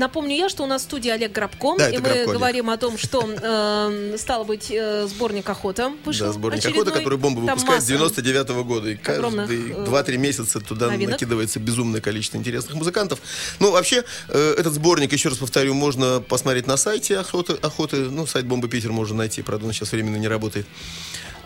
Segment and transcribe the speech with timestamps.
[0.00, 2.32] Напомню я, что у нас в студии Олег Грабко, Да, и мы Грабко, Олег.
[2.32, 6.28] говорим о том, что э, стало быть э, сборник охота вышел.
[6.28, 6.84] Да, сборник очередной.
[6.84, 8.88] охота, который бомба Там выпускает с масса 99 года.
[8.88, 11.12] И каждые э, 2-3 месяца туда новинок.
[11.12, 13.20] накидывается безумное количество интересных музыкантов.
[13.58, 17.52] Ну, вообще, э, этот сборник, еще раз повторю, можно посмотреть на сайте охоты.
[17.60, 20.66] охоты ну, сайт Бомбы Питер можно найти, правда, он сейчас временно не работает.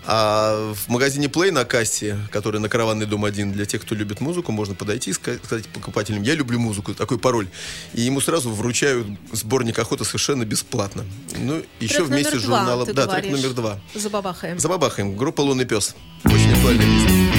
[0.07, 4.21] А в магазине Play на кассе, который на Караванный дом 1, для тех, кто любит
[4.21, 7.49] музыку, можно подойти и ска- сказать покупателям, я люблю музыку, такой пароль.
[7.95, 11.05] И ему сразу вручают сборник охоты совершенно бесплатно.
[11.39, 12.87] Ну, еще Трек вместе с журналом.
[12.93, 13.23] Да, говоришь.
[13.25, 13.81] трек номер два.
[13.95, 14.59] Забабахаем.
[14.59, 15.17] Забабахаем.
[15.17, 15.95] Группа «Лунный пес».
[16.25, 17.34] Очень актуальная песня.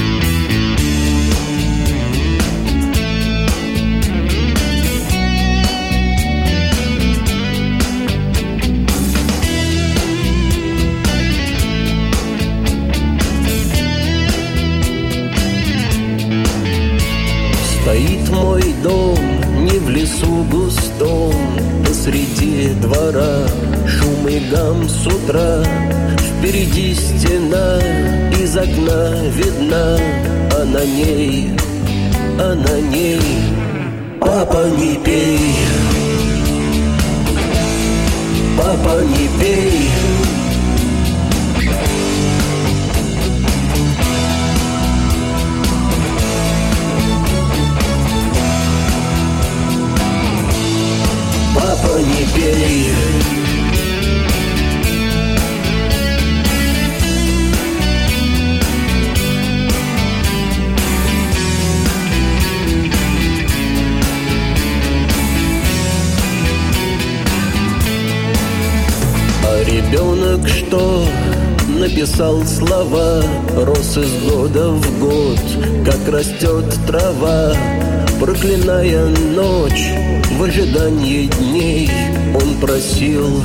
[38.84, 40.05] Папа, не пей
[72.16, 73.22] написал слова
[73.58, 75.40] Рос из года в год,
[75.86, 77.54] как растет трава
[78.20, 79.90] Проклиная ночь
[80.38, 81.90] в ожидании дней.
[82.34, 83.42] Он просил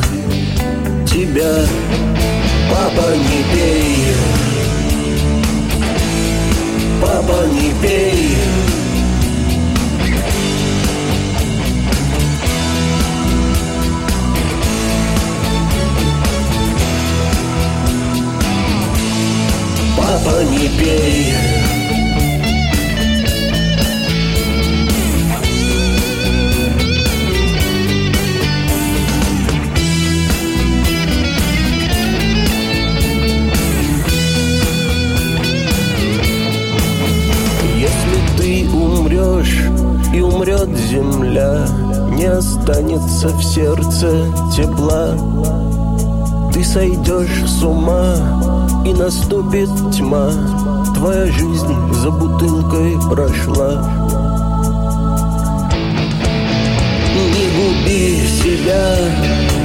[1.04, 1.52] тебя
[2.70, 3.96] Папа, не пей
[7.02, 8.19] Папа, не пей
[20.78, 21.34] пей
[37.78, 39.64] Если ты умрешь
[40.14, 41.66] и умрет земля,
[42.16, 45.14] не останется в сердце тепла.
[46.52, 48.49] Ты сойдешь с ума
[48.90, 50.30] и наступит тьма.
[50.94, 53.82] Твоя жизнь за бутылкой прошла.
[57.32, 58.96] Не губи себя,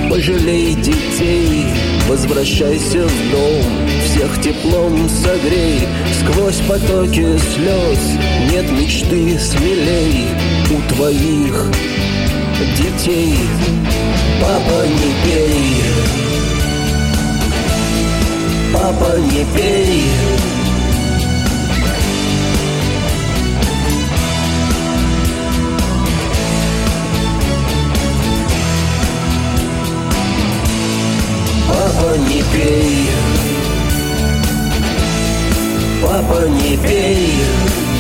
[0.10, 1.66] пожалей детей
[2.08, 3.64] Возвращайся в дом,
[4.06, 5.88] всех теплом согрей
[6.20, 8.00] Сквозь потоки слез
[8.52, 10.28] нет мечты смелей
[10.70, 11.66] У твоих
[12.78, 13.36] детей
[14.42, 15.76] Папа, не пей
[18.86, 20.04] Папа, не пей.
[31.68, 33.10] Папа, не пей.
[36.04, 37.95] Папа, не пей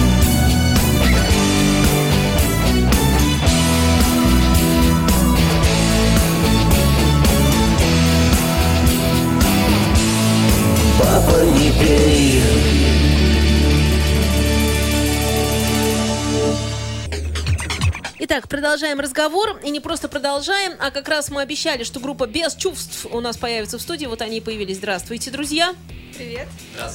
[18.66, 19.60] продолжаем разговор.
[19.64, 23.38] И не просто продолжаем, а как раз мы обещали, что группа «Без чувств» у нас
[23.38, 24.08] появится в студии.
[24.08, 24.78] Вот они и появились.
[24.78, 25.76] Здравствуйте, друзья.
[26.18, 26.48] Привет.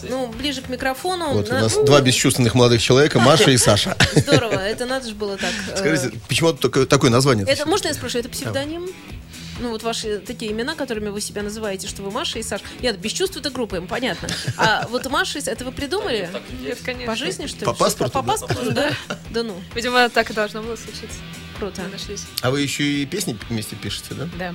[0.08, 1.28] Ну, ближе к микрофону.
[1.32, 3.96] Вот у На- нас два бесчувственных молодых человека, Маша и Саша.
[4.16, 5.52] Здорово, это надо же было так.
[5.72, 7.46] э, Скажите, почему такое название?
[7.46, 8.88] Это, можно я спрошу, это псевдоним?
[9.60, 12.64] Ну, вот ваши такие имена, которыми вы себя называете, что вы Маша и Саша.
[12.80, 14.28] Нет, без чувств это группа, им понятно.
[14.56, 16.28] А вот Маша, и это вы придумали?
[16.62, 17.06] Нет, конечно.
[17.06, 17.64] По жизни, что ли?
[17.66, 18.28] По паспорту, По да?
[18.32, 18.92] паспорту, да?
[19.30, 19.60] Да ну.
[19.74, 21.18] Видимо, так и должно было случиться.
[21.58, 21.82] круто.
[22.40, 24.28] А вы еще и песни вместе пишете, да?
[24.38, 24.54] Да.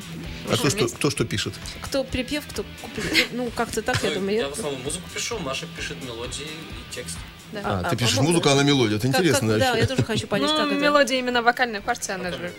[0.49, 1.53] А кто что, кто что пишет?
[1.81, 3.27] Кто припев, кто куплет.
[3.31, 4.35] Ну, как-то так, я думаю.
[4.37, 7.17] Я в основном музыку пишу, Маша пишет мелодии и текст.
[7.51, 7.61] Да.
[7.63, 8.97] А, А, ты пишешь музыку, а на мелодию.
[8.97, 10.75] Это Как- интересно как- Да, я тоже хочу понять, Ну, как это.
[10.81, 12.51] мелодия именно вокальная партия, она же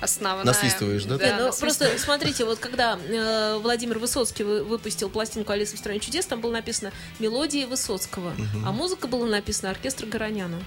[0.00, 0.44] основная.
[0.44, 1.14] Насвистываешь, да?
[1.16, 1.58] Нет, ну, насвистываю.
[1.58, 6.40] просто смотрите, вот когда э, Владимир Высоцкий вы- выпустил пластинку «Алиса в стране чудес», там
[6.40, 8.32] было написано «Мелодии Высоцкого»,
[8.64, 10.58] а музыка была написана «Оркестр Гороняна».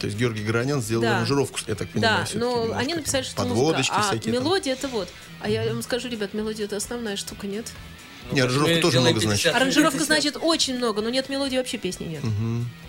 [0.00, 1.16] То есть Георгий Горонян сделал Да.
[1.16, 2.18] аранжировку, я так понимаю.
[2.20, 2.78] Да, всё-таки но немножко.
[2.78, 4.32] они написали, что это Подводочки музыка, а всякие.
[4.34, 4.42] там.
[4.44, 5.08] мелодия это вот.
[5.42, 7.66] А я вам скажу, ребят, мелодия это основная штука, нет?
[8.30, 9.42] Ну, Не, аранжировка тоже много значит.
[9.44, 10.06] 50 Аранжировка 50.
[10.06, 12.22] значит очень много, но нет мелодии, вообще песни нет.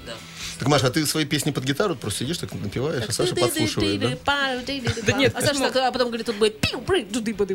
[0.06, 0.14] Да.
[0.62, 4.00] Так, Маша, а ты свои песни под гитару просто сидишь, так напеваешь, а Саша подслушивает,
[4.00, 4.62] да?
[5.08, 6.84] Да нет, а Саша а потом говорит, тут будет пиу,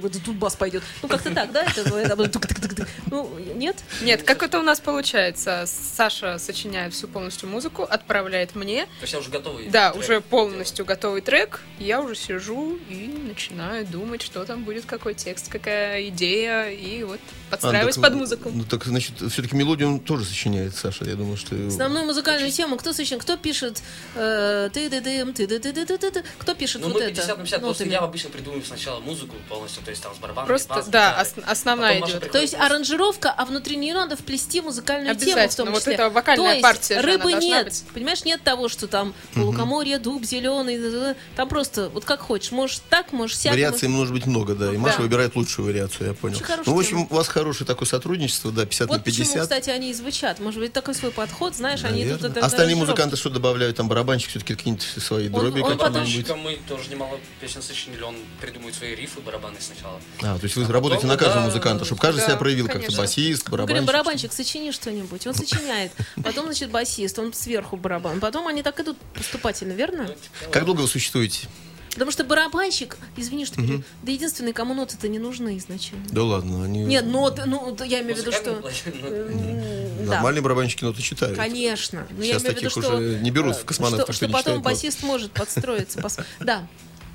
[0.00, 0.82] вот тут бас пойдет.
[1.02, 1.66] Ну, как-то так, да?
[1.72, 2.88] Тук-тук-тук-тук.
[3.08, 3.76] Ну, нет?
[4.02, 5.66] Нет, как это у нас получается?
[5.66, 8.86] Саша сочиняет всю полностью музыку, отправляет мне.
[8.86, 9.68] То есть я уже готовый.
[9.68, 11.60] Да, уже полностью готовый трек.
[11.78, 17.20] Я уже сижу и начинаю думать, что там будет, какой текст, какая идея, и вот
[17.50, 18.50] подстраиваюсь А, под музыку.
[18.52, 21.54] Ну, так, значит, все-таки мелодию он тоже сочиняет, Саша, я думаю, что...
[21.68, 23.22] Основную музыкальную тему кто сочиняет?
[23.22, 23.82] Кто пишет
[24.14, 27.10] ты ты дым ты ты ты ты ты ты Кто пишет Ну, вот мы это?
[27.10, 27.92] 50 на 50, просто нотами?
[27.92, 31.34] я обычно придумываю сначала музыку полностью, то есть там с барабанами, Просто, бас, да, ос-
[31.46, 32.30] основная идет.
[32.30, 35.94] То есть просто- аранжировка, а внутри нее надо вплести музыкальную тему в том Вот числе.
[35.94, 37.64] это вокальная То есть партия рыбы нет.
[37.66, 37.84] быть.
[37.94, 41.14] Понимаешь, нет того, что там лукоморье, дуб зеленый.
[41.36, 42.50] Там просто вот как хочешь.
[42.52, 43.52] Можешь так, можешь сяк.
[43.52, 44.72] Вариаций может быть много, да.
[44.72, 46.38] И Маша выбирает лучшую вариацию, я понял.
[46.64, 49.42] Ну, в общем, у вас хорошее такое сотрудничество, да, 50 Вот на почему, 50.
[49.42, 50.40] кстати, они и звучат.
[50.40, 52.76] Может быть, такой свой подход, знаешь, они идут Остальные.
[52.86, 53.76] Музыканты что добавляют?
[53.76, 56.36] Там барабанщик все-таки какие-нибудь свои Он- дроби он потом- какие-нибудь.
[56.36, 60.00] Мы тоже немало песен сочинили, он придумывает свои рифы барабаны сначала.
[60.22, 62.36] А, то есть вы А работаете потом, на каждого да, музыканта, чтобы каждый да, себя
[62.36, 62.80] проявил как-то.
[62.82, 63.02] конечно.
[63.02, 63.86] Басист, Мы говорим, барабанщик.
[63.92, 65.26] барабанщик, сочини что-нибудь.
[65.26, 65.92] Он сочиняет.
[66.22, 68.20] Потом, значит, басист, он сверху барабан.
[68.20, 70.08] Потом они так идут поступательно, верно?
[70.50, 71.48] Как долго вы существуете?
[71.96, 76.04] Потому что барабанщик, извини, что перебью, да единственный, кому ноты-то не нужны изначально.
[76.10, 76.84] Да ладно, они...
[76.84, 78.60] Нет, ноты, ну, я имею в виду, что...
[78.60, 81.38] Ну, Да, Нормальные барабанщики ноты читают.
[81.38, 82.06] конечно.
[82.10, 82.96] Но я Сейчас имею в виду, таких что...
[82.98, 86.06] уже не берут в э, космонавты, что, что потом басист может подстроиться.
[86.40, 86.66] Да.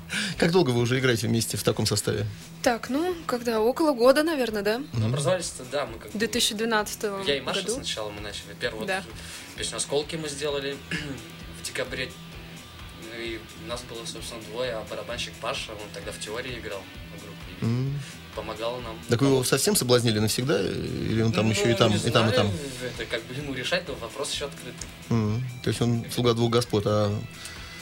[0.36, 2.26] Как долго вы уже играете вместе в таком составе?
[2.62, 4.82] Так, ну, когда около года, наверное, да?
[4.92, 7.74] Ну, образовались-то, да, мы как В бы- 2012 Я и Маша году.
[7.76, 8.52] сначала мы начали.
[8.60, 9.04] Первую Да.
[9.56, 10.76] песню «Осколки» мы сделали
[11.62, 12.10] в декабре.
[13.22, 13.38] И
[13.68, 16.82] нас было, собственно, двое, а барабанщик Паша, он тогда в теории играл
[17.16, 17.52] в группе.
[17.62, 17.92] И
[18.34, 18.98] помогал нам.
[19.08, 20.60] Так вы его совсем соблазнили навсегда?
[20.60, 22.50] Или он там Ну, еще и там, и там, и там?
[22.82, 24.88] Это как бы ему решать, но вопрос еще открытый.
[25.10, 27.16] М, То есть он слуга двух господ, а...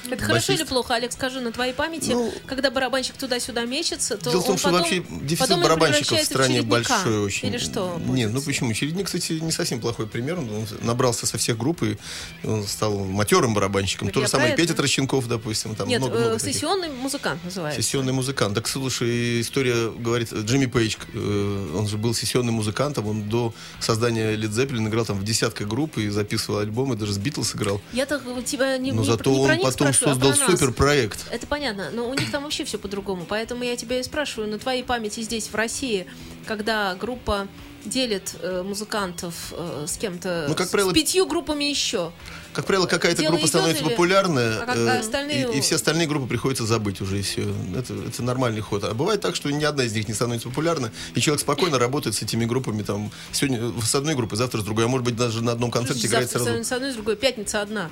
[0.08, 0.50] Это хорошо Басист.
[0.50, 4.44] или плохо, Олег, скажи, на твоей памяти, Ну, когда барабанщик туда-сюда мечется, то Дело в
[4.44, 6.70] том, он что потом- вообще дефицит потом барабанщиков в стране чередника.
[6.94, 7.49] большой очень.
[7.49, 8.00] Или что?
[8.06, 8.32] Нет, будет?
[8.32, 8.73] ну почему?
[8.73, 10.38] Чередник, кстати, не совсем плохой пример.
[10.38, 11.99] Он набрался со всех групп и
[12.44, 14.08] он стал матерым барабанщиком.
[14.08, 14.75] Так То же самое Петя.
[14.75, 15.75] Трощенков, допустим.
[15.75, 16.55] Там Нет, много, э, много таких.
[16.55, 17.82] сессионный музыкант называется.
[17.82, 18.55] Сессионный музыкант.
[18.55, 24.35] Так слушай, история говорит, Джимми Пейдж, э, он же был сессионным музыкантом, он до создания
[24.37, 27.81] Led Zeppelin играл там в десятках групп и записывал альбомы, даже с Битлз играл.
[27.93, 30.60] Я так тебя не, Но не, зато не он них спрашиваю, а создал нас.
[30.60, 31.26] суперпроект.
[31.31, 33.25] Это понятно, но у них там вообще все по-другому.
[33.28, 36.06] Поэтому я тебя и спрашиваю, на твоей памяти здесь, в России,
[36.46, 37.48] когда группа
[37.84, 42.12] делит э, музыкантов э, с кем-то, Ну, как с правило, пятью группами еще.
[42.52, 46.06] Как правило, какая-то Дело группа становится или- популярная, а э, остальные- и, и все остальные
[46.06, 47.42] группы приходится забыть уже и все.
[47.75, 48.84] Это, это нормальный ход.
[48.84, 52.14] А бывает так, что ни одна из них не становится популярной, и человек спокойно работает
[52.16, 52.82] с этими группами.
[52.82, 56.02] Там сегодня с одной группой, завтра с другой, а может быть даже на одном концерте
[56.02, 57.90] Завтра играет сразу с одной, с другой, пятница одна.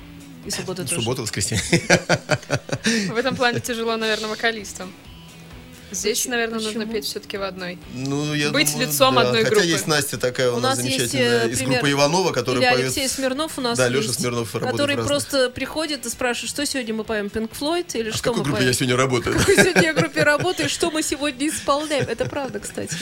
[0.48, 0.96] И суббота тоже.
[1.02, 1.62] суббота, воскресенье.
[3.12, 4.92] В этом плане тяжело, наверное, вокалистам.
[5.90, 7.78] Здесь, Почему- наверное, нужно петь все-таки в одной.
[7.94, 9.22] Ну, я Быть думаю, лицом да.
[9.22, 9.66] одной Хотя группы.
[9.68, 11.72] есть Настя такая у, У нас нас есть, замечательная э, из пример.
[11.80, 12.84] группы Иванова, которая Или поет...
[12.84, 15.06] Алексей Смирнов у нас Да, Леша есть, Смирнов работает который в разных.
[15.08, 18.38] просто приходит и спрашивает, что сегодня мы поем, Пинк Флойд или А в что какой
[18.38, 18.68] мы группе поем?
[18.68, 19.34] я сегодня работаю?
[19.36, 22.04] В какой сегодня я группе работаю, что мы сегодня исполняем.
[22.08, 22.96] Это правда, кстати.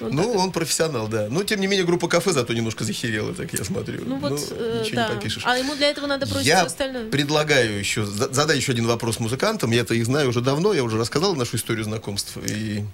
[0.00, 0.36] Вот Ну, так.
[0.42, 1.28] он профессионал, да.
[1.30, 4.02] Но, тем не менее, группа кафе зато немножко захерела, так я смотрю.
[4.04, 5.08] Ну вот, э, ничего да.
[5.08, 5.42] не попишешь.
[5.46, 7.08] А ему для этого надо бросить Я остальное.
[7.08, 9.70] предлагаю еще за- задать еще один вопрос музыкантам.
[9.70, 12.31] Я это их знаю уже давно, я уже рассказал нашу историю знакомств.
[12.36, 12.84] И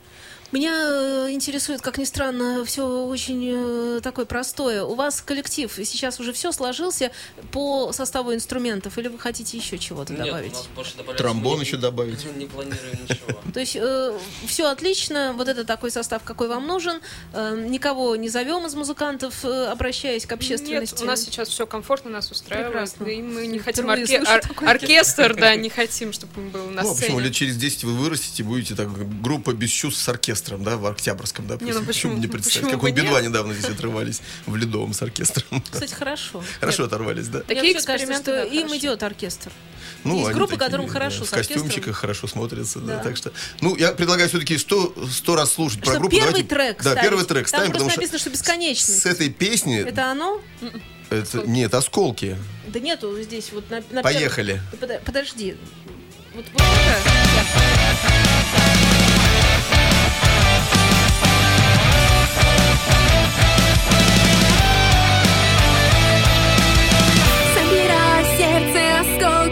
[0.51, 4.83] Меня э, интересует, как ни странно, все очень э, такое простое.
[4.83, 7.11] У вас коллектив сейчас уже все сложился
[7.53, 10.53] по составу инструментов, или вы хотите еще чего-то Нет, добавить?
[10.53, 11.23] у нас больше добавляется.
[11.23, 12.25] Тромбон еще добавить.
[12.35, 13.39] Не планируем ничего.
[13.53, 13.77] То есть
[14.47, 17.03] все отлично, вот это такой состав, какой вам нужен.
[17.35, 20.95] Э, никого не зовем из музыкантов, э, обращаясь к общественности.
[20.95, 22.73] Нет, у нас сейчас все комфортно, нас устраивает.
[22.73, 23.05] Прекрасно.
[23.05, 24.71] И мы не хотим орке- ор- такое.
[24.71, 27.21] оркестр, да, не хотим, чтобы он был на ну, а почему сцене.
[27.21, 28.89] лет через 10 вы вырастете, будете так
[29.21, 30.38] группа без чувств с оркестром.
[30.39, 33.23] Оркестром, да, в Октябрьском, да, Не, ну почему- не представить, почему как Би-2 нет?
[33.25, 35.63] недавно здесь отрывались в Ледовом с оркестром.
[35.71, 36.43] Кстати, хорошо.
[36.61, 37.41] Хорошо Нет, оторвались, да?
[37.41, 38.77] Такие кажется, эксперименты, что да, им хорошо.
[38.77, 39.51] идет оркестр.
[39.51, 41.63] Есть Ну, они группы, такие, которым хорошо в с оркестром.
[41.65, 42.97] костюмчиках хорошо смотрятся, да.
[42.99, 43.03] Да.
[43.03, 46.15] Так что, ну, я предлагаю все-таки сто, сто раз слушать про Что группу.
[46.17, 47.03] первый Давайте- трек Да, ставить.
[47.03, 48.95] первый трек Там ставим, потому что написано, что бесконечный.
[48.95, 49.81] с этой песни...
[49.81, 50.41] Это оно?
[51.11, 52.37] это- нет, осколки.
[52.69, 54.61] Да нету здесь вот на, на Поехали.
[54.71, 55.57] первом- Да Подожди.
[56.35, 58.58] Вот, вот это.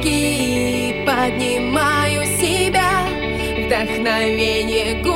[0.07, 3.07] Осколки, поднимаю себя,
[3.67, 5.16] вдохновение губя.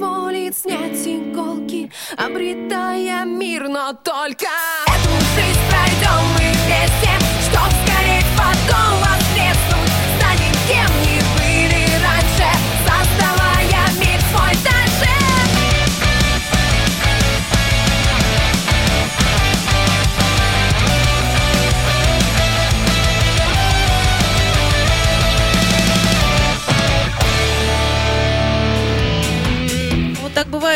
[0.00, 4.46] Позволит снять иголки Обретая мир, но только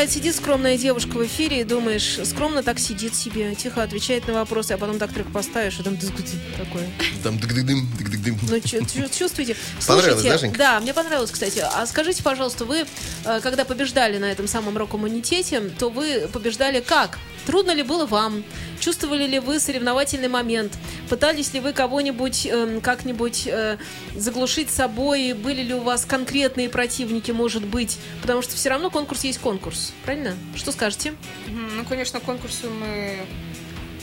[0.04, 4.34] бывает, сидит скромная девушка в эфире и думаешь, скромно так сидит себе, тихо отвечает на
[4.34, 6.86] вопросы, а потом так трек поставишь, и там такое.
[7.22, 8.38] Там дык-дык-дым, дык-дык-дым.
[8.42, 9.56] Ну, чувствуете?
[9.86, 10.58] Понравилось, да, Женька?
[10.58, 11.60] Да, мне понравилось, кстати.
[11.60, 12.84] А скажите, пожалуйста, вы,
[13.24, 17.18] э, когда побеждали на этом самом рок-иммунитете, то вы побеждали как?
[17.46, 18.44] Трудно ли было вам?
[18.80, 20.72] Чувствовали ли вы соревновательный момент?
[21.08, 23.78] Пытались ли вы кого-нибудь эм, как-нибудь э,
[24.14, 25.32] заглушить собой?
[25.32, 27.98] Были ли у вас конкретные противники, может быть?
[28.20, 30.36] Потому что все равно конкурс есть конкурс, правильно?
[30.54, 31.14] Что скажете?
[31.46, 33.26] Ну, конечно, к конкурсу мы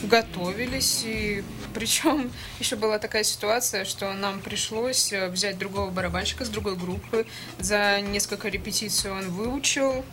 [0.02, 1.44] готовились, и
[1.74, 2.30] причем
[2.60, 7.26] еще была такая ситуация, что нам пришлось э, взять другого барабанщика с другой группы.
[7.58, 10.04] За несколько репетиций он выучил,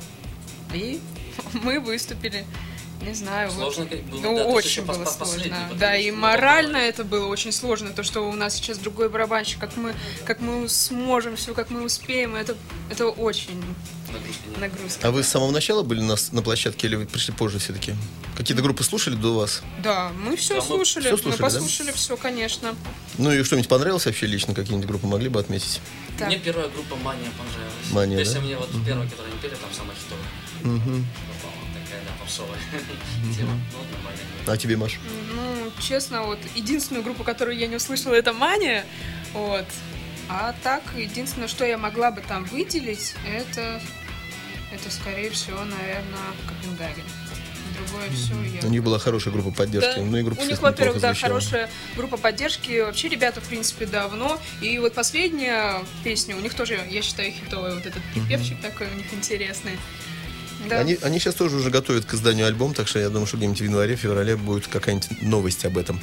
[0.74, 1.00] и
[1.63, 2.45] мы выступили.
[3.01, 3.50] Не знаю.
[3.50, 3.74] вот.
[3.74, 5.70] Сложно как было, Ну, да, очень было пос- сложно.
[5.75, 6.89] Да, и мы морально попали.
[6.89, 7.91] это было очень сложно.
[7.91, 11.84] То, что у нас сейчас другой барабанщик, как мы, как мы сможем все, как мы
[11.84, 12.56] успеем, это
[12.89, 13.63] это очень
[14.60, 15.08] нагрузка.
[15.08, 17.94] А вы с самого начала были на, на площадке или вы пришли позже все-таки?
[18.36, 19.62] Какие-то группы слушали до вас?
[19.84, 21.44] Да, мы все Да, мы слушали, мы слушали, да?
[21.44, 22.75] послушали все, конечно.
[23.18, 24.53] Ну и что-нибудь понравилось вообще лично?
[24.53, 25.79] Какие-нибудь группы могли бы отметить?
[26.18, 26.27] Так.
[26.27, 27.91] Мне первая группа Мания понравилась.
[27.91, 28.41] Мания, То есть да?
[28.41, 30.75] мне вот первая, которую они пели, там самая хитовая.
[30.77, 31.06] Мгм.
[32.19, 32.59] Попсовая
[33.38, 33.53] тема.
[33.71, 34.19] Ну, нормально.
[34.47, 34.99] А тебе, Маш?
[35.33, 38.85] Ну, честно, вот единственную группу, которую я не услышала, это Мания.
[39.33, 39.65] Вот.
[40.29, 43.81] А так, единственное, что я могла бы там выделить, это,
[44.71, 47.05] это скорее всего, наверное, Копенгаген.
[47.77, 48.67] Другое все я...
[48.67, 49.95] У них была хорошая группа поддержки.
[49.95, 50.01] Да.
[50.01, 51.33] Ну и группа, У них, во-первых, да, звучала.
[51.33, 52.81] хорошая группа поддержки.
[52.81, 54.39] Вообще, ребята, в принципе, давно.
[54.61, 57.75] И вот последняя песня, у них тоже, я считаю, хитовая.
[57.75, 59.79] Вот этот припевчик такой у них интересный.
[60.68, 60.80] Да.
[60.80, 63.62] Они, они сейчас тоже уже готовят к изданию альбом, так что я думаю, что где-нибудь
[63.62, 66.01] в январе-феврале будет какая-нибудь новость об этом.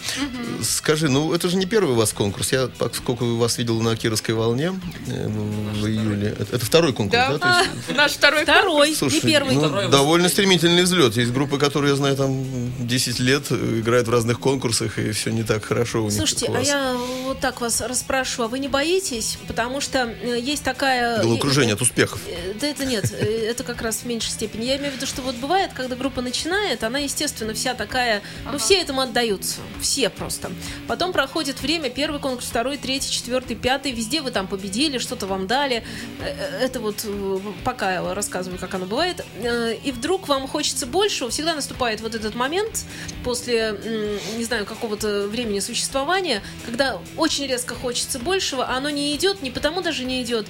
[0.62, 2.52] Скажи, ну это же не первый у вас конкурс.
[2.52, 6.34] Я, сколько вас видел на Кировской волне э, в июле.
[6.38, 7.38] Это, это второй конкурс, да?
[7.38, 9.54] Да, наш второй Второй, слушай, не первый.
[9.54, 11.16] ну, Второй довольно стремительный взлет.
[11.16, 12.44] Есть группы, которые, я знаю, там
[12.86, 16.14] 10 лет э, играют в разных конкурсах, и все не так хорошо у них.
[16.14, 19.38] Слушайте, а я вот так вас расспрошу, а вы не боитесь?
[19.46, 21.20] Потому что э, есть такая...
[21.22, 22.20] Головокружение от успехов.
[22.60, 24.45] Да это нет, это как раз в меньшей степени.
[24.54, 28.58] Я имею в виду, что вот бывает, когда группа начинает, она, естественно, вся такая, ну,
[28.58, 30.50] все этому отдаются, все просто.
[30.88, 35.46] Потом проходит время, первый конкурс, второй, третий, четвертый, пятый, везде вы там победили, что-то вам
[35.46, 35.84] дали.
[36.20, 39.24] Э, э, Это вот э, пока я рассказываю, как оно бывает.
[39.84, 42.84] И вдруг вам хочется большего, всегда наступает вот этот момент
[43.24, 43.78] после,
[44.36, 49.50] не знаю, какого-то времени существования, когда очень резко хочется большего, а оно не идет, не
[49.50, 50.46] потому даже не идет,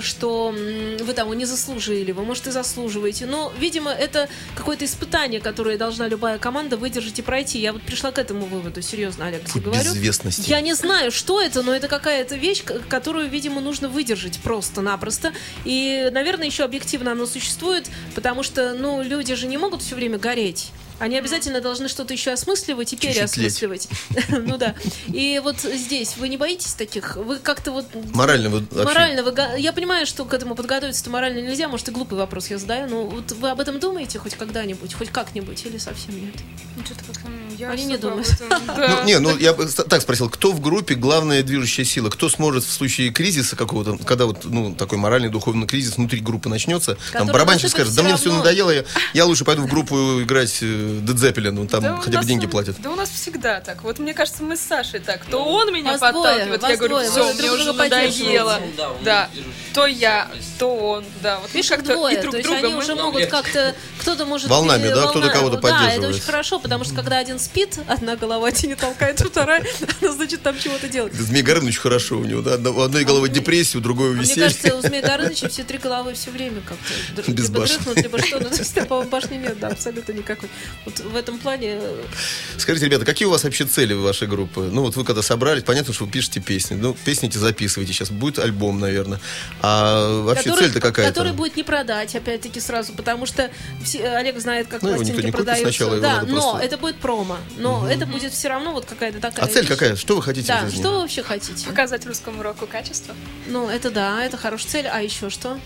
[0.00, 0.54] что
[1.00, 3.25] вы того не заслужили, вы, может, и заслуживаете.
[3.26, 7.58] Но, видимо, это какое-то испытание, которое должна любая команда выдержать и пройти.
[7.58, 9.92] Я вот пришла к этому выводу, серьезно, Олег, тебе Путь говорю.
[9.92, 10.48] безвестности.
[10.48, 15.32] Я не знаю, что это, но это какая-то вещь, которую, видимо, нужно выдержать просто-напросто.
[15.64, 20.18] И, наверное, еще объективно оно существует, потому что, ну, люди же не могут все время
[20.18, 20.70] гореть.
[20.98, 23.88] Они обязательно должны что-то еще осмысливать и переосмысливать.
[24.30, 24.74] Ну да.
[25.08, 27.16] И вот здесь вы не боитесь таких?
[27.16, 27.86] Вы как-то вот...
[28.14, 29.34] Морально вы Морально вы...
[29.58, 31.68] Я понимаю, что к этому подготовиться-то морально нельзя.
[31.68, 32.88] Может, и глупый вопрос я задаю.
[32.88, 34.94] Но вот вы об этом думаете хоть когда-нибудь?
[34.94, 35.64] Хоть как-нибудь?
[35.66, 36.34] Или совсем нет?
[36.76, 38.28] Ну, что-то как-то, я Они не думают.
[38.48, 39.00] да.
[39.00, 42.10] Ну, не, ну я бы так спросил, кто в группе главная движущая сила?
[42.10, 46.48] Кто сможет в случае кризиса какого-то, когда вот ну такой моральный духовный кризис внутри группы
[46.48, 48.44] начнется, там барабанщик скажет, да мне все равно».
[48.44, 48.84] надоело, я,
[49.14, 52.46] я лучше пойду в группу играть э, Dead Zeppelin, ну там Да хотя бы деньги
[52.46, 52.76] платят.
[52.80, 53.82] Да у нас всегда так.
[53.82, 55.24] Вот мне кажется, мы с Сашей так.
[55.26, 58.60] То Ну, он меня вас двое, подталкивает, вас я говорю, двое, все, мне уже надоело.
[59.02, 59.28] Да,
[59.72, 61.04] То я, то он.
[61.22, 63.74] Да, вот мы Видишь, как-то двое, и друг то есть друга они уже могут как-то,
[64.00, 64.48] кто-то может...
[64.48, 66.14] Волнами, да, кто-то кого-то Да, это поддерживает.
[66.14, 69.64] очень хорошо, потому что когда один спит, одна голова не толкает, вторая,
[70.02, 71.14] она, значит, там чего-то делает.
[71.14, 72.56] Змей Горыныч хорошо у него, да?
[72.70, 74.42] У одной головы депрессия, у другой А Мне веселье.
[74.44, 77.74] кажется, у Змея Горыныча все три головы все время как-то Без либо башни.
[77.76, 78.40] дрыхнут, либо что.
[78.40, 80.48] Ну, то есть, по-моему, башни нет, да, абсолютно никакой.
[80.84, 81.78] Вот в этом плане...
[81.80, 82.04] э,
[82.58, 84.68] Скажите, ребята, какие у вас вообще цели в вашей группы?
[84.72, 86.74] Ну, вот вы когда собрались, понятно, что вы пишете песни.
[86.74, 87.92] Ну, песни эти записываете.
[87.92, 89.20] Сейчас будет альбом, наверное.
[89.62, 91.12] А вообще цель-то какая-то?
[91.12, 93.50] Который будет не продать, опять-таки, сразу, потому что
[94.16, 96.00] Олег знает, как Ну, пластинки продаются.
[96.00, 97.35] да, но это будет промо.
[97.56, 99.44] Но это будет все равно вот какая-то такая...
[99.44, 99.68] А цель вещь.
[99.68, 99.96] какая?
[99.96, 101.66] Что вы хотите Да, что вы вообще хотите?
[101.66, 103.14] Показать русскому року качество.
[103.46, 104.86] Ну, это да, это хорошая цель.
[104.86, 105.58] А еще что?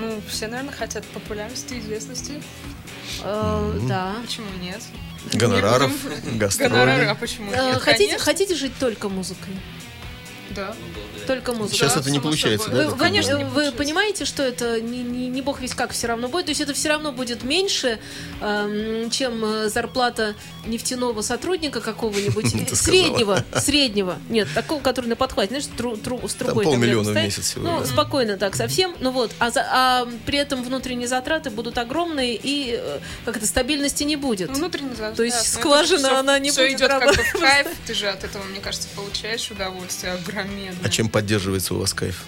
[0.00, 2.42] Ну, все, наверное, хотят популярности, известности.
[3.22, 4.16] Э, Да.
[4.22, 4.80] Почему нет?
[5.32, 5.92] Гонораров,
[6.36, 6.70] гастроли.
[6.70, 7.82] Гонорары, а почему Э, нет?
[7.82, 9.54] Хотите, хотите жить только музыкой?
[10.50, 10.74] Да.
[11.28, 11.78] Только музыкой.
[11.78, 12.84] Сейчас Да, это не получается, собой.
[12.84, 12.90] да?
[12.90, 16.26] Вы, конечно, не вы понимаете, что это не, не, не бог весь как все равно
[16.28, 16.46] будет?
[16.46, 17.98] То есть это все равно будет меньше,
[18.40, 20.34] эм, чем э, зарплата
[20.66, 22.46] нефтяного сотрудника какого-нибудь
[22.78, 24.18] среднего, среднего.
[24.28, 26.64] Нет, такого, который на подхвате, знаешь, тру, тру- с трубой.
[26.64, 27.86] там полмиллиона в месяц всего, Ну, да.
[27.86, 28.94] спокойно так, совсем.
[29.00, 33.46] Ну вот, а, за- а при этом внутренние затраты будут огромные и э, как это
[33.46, 34.50] стабильности не будет.
[34.50, 37.68] Внутренне за- То есть да, это скважина, она не будет идет как бы в кайф.
[37.86, 40.74] Ты же от этого, мне кажется, получаешь удовольствие огромное.
[40.82, 42.24] А чем поддерживается у вас кайф?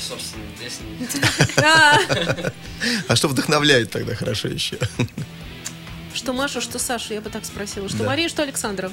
[0.00, 0.86] Собственные песни.
[1.64, 1.96] А,
[3.08, 4.78] А что вдохновляет тогда хорошо еще?
[6.12, 7.88] Что Машу, что Сашу, я бы так спросила.
[7.88, 8.04] Что Да.
[8.06, 8.90] Марию, что Александра?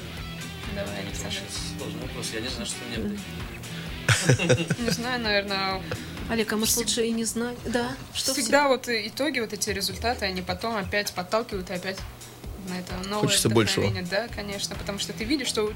[0.76, 1.38] Давай, Александр.
[1.78, 2.30] Сложный вопрос.
[2.32, 4.80] Я не знаю, что мне будет.
[4.80, 5.82] Не знаю, наверное,
[6.30, 7.58] Олег, а может лучше и не знать?
[7.65, 11.98] Да, что всегда вот итоги, вот эти результаты, они потом опять подталкивают и опять
[12.69, 13.91] на это новое Хочется большего.
[14.04, 15.74] Да, конечно, потому что ты видишь, что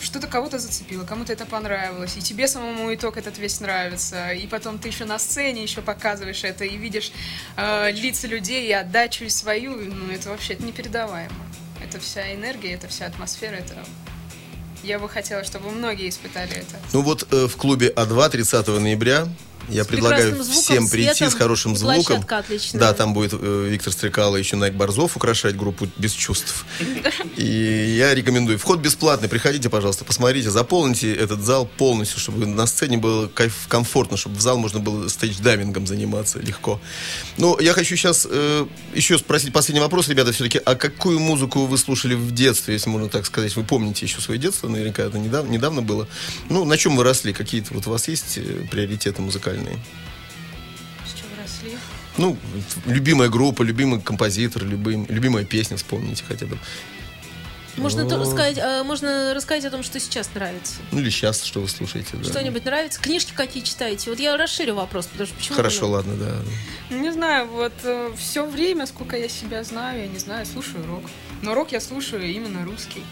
[0.00, 4.78] что-то кого-то зацепило, кому-то это понравилось, и тебе самому итог этот весь нравится, и потом
[4.78, 7.12] ты еще на сцене еще показываешь это, и видишь
[7.56, 11.34] э, лица людей, и отдачу и свою, ну это вообще это непередаваемо.
[11.82, 13.74] Это вся энергия, это вся атмосфера, это...
[14.82, 16.76] Я бы хотела, чтобы многие испытали это.
[16.92, 19.26] Ну вот э, в клубе А2 30 ноября
[19.68, 22.24] Я С предлагаю звуком, всем прийти светом, с хорошим звуком.
[22.28, 22.80] отличная.
[22.80, 26.64] Да, там будет э, Виктор Стрекало еще Найк Борзов украшать группу без чувств.
[27.36, 28.58] И я рекомендую.
[28.58, 29.28] Вход бесплатный.
[29.28, 34.40] Приходите, пожалуйста, посмотрите, заполните этот зал полностью, чтобы на сцене было кайф, комфортно, чтобы в
[34.40, 36.80] зал можно было стейдж-дайвингом заниматься легко.
[37.38, 38.26] Ну, я хочу сейчас
[38.94, 43.08] еще спросить последний вопрос, ребята, все-таки, а какую музыку вы слушали в детстве, если можно
[43.08, 43.54] так сказать?
[43.56, 46.08] Вы помните еще свое детство, наверняка это недавно, недавно было.
[46.48, 47.32] Ну, на чем вы росли?
[47.32, 49.55] Какие-то вот у вас есть э, приоритеты музыкальные?
[49.64, 51.76] С чего росли?
[52.16, 52.36] Ну,
[52.86, 56.58] любимая группа, любимый композитор, любим, любимая песня, вспомните хотя бы.
[57.76, 58.22] Можно, то Ну.
[58.22, 60.76] рассказать, а, можно рассказать о том, что сейчас нравится.
[60.92, 62.08] Ну, или сейчас, что вы слушаете.
[62.16, 62.24] Да.
[62.24, 62.98] Что-нибудь нравится?
[62.98, 64.08] Книжки какие читаете?
[64.08, 66.96] Вот я расширю вопрос, потому что почему Хорошо, ну, ладно, да.
[66.96, 67.74] Не знаю, вот
[68.18, 71.02] все время, сколько я себя знаю, я не знаю, слушаю рок.
[71.42, 73.02] Но рок я слушаю именно русский.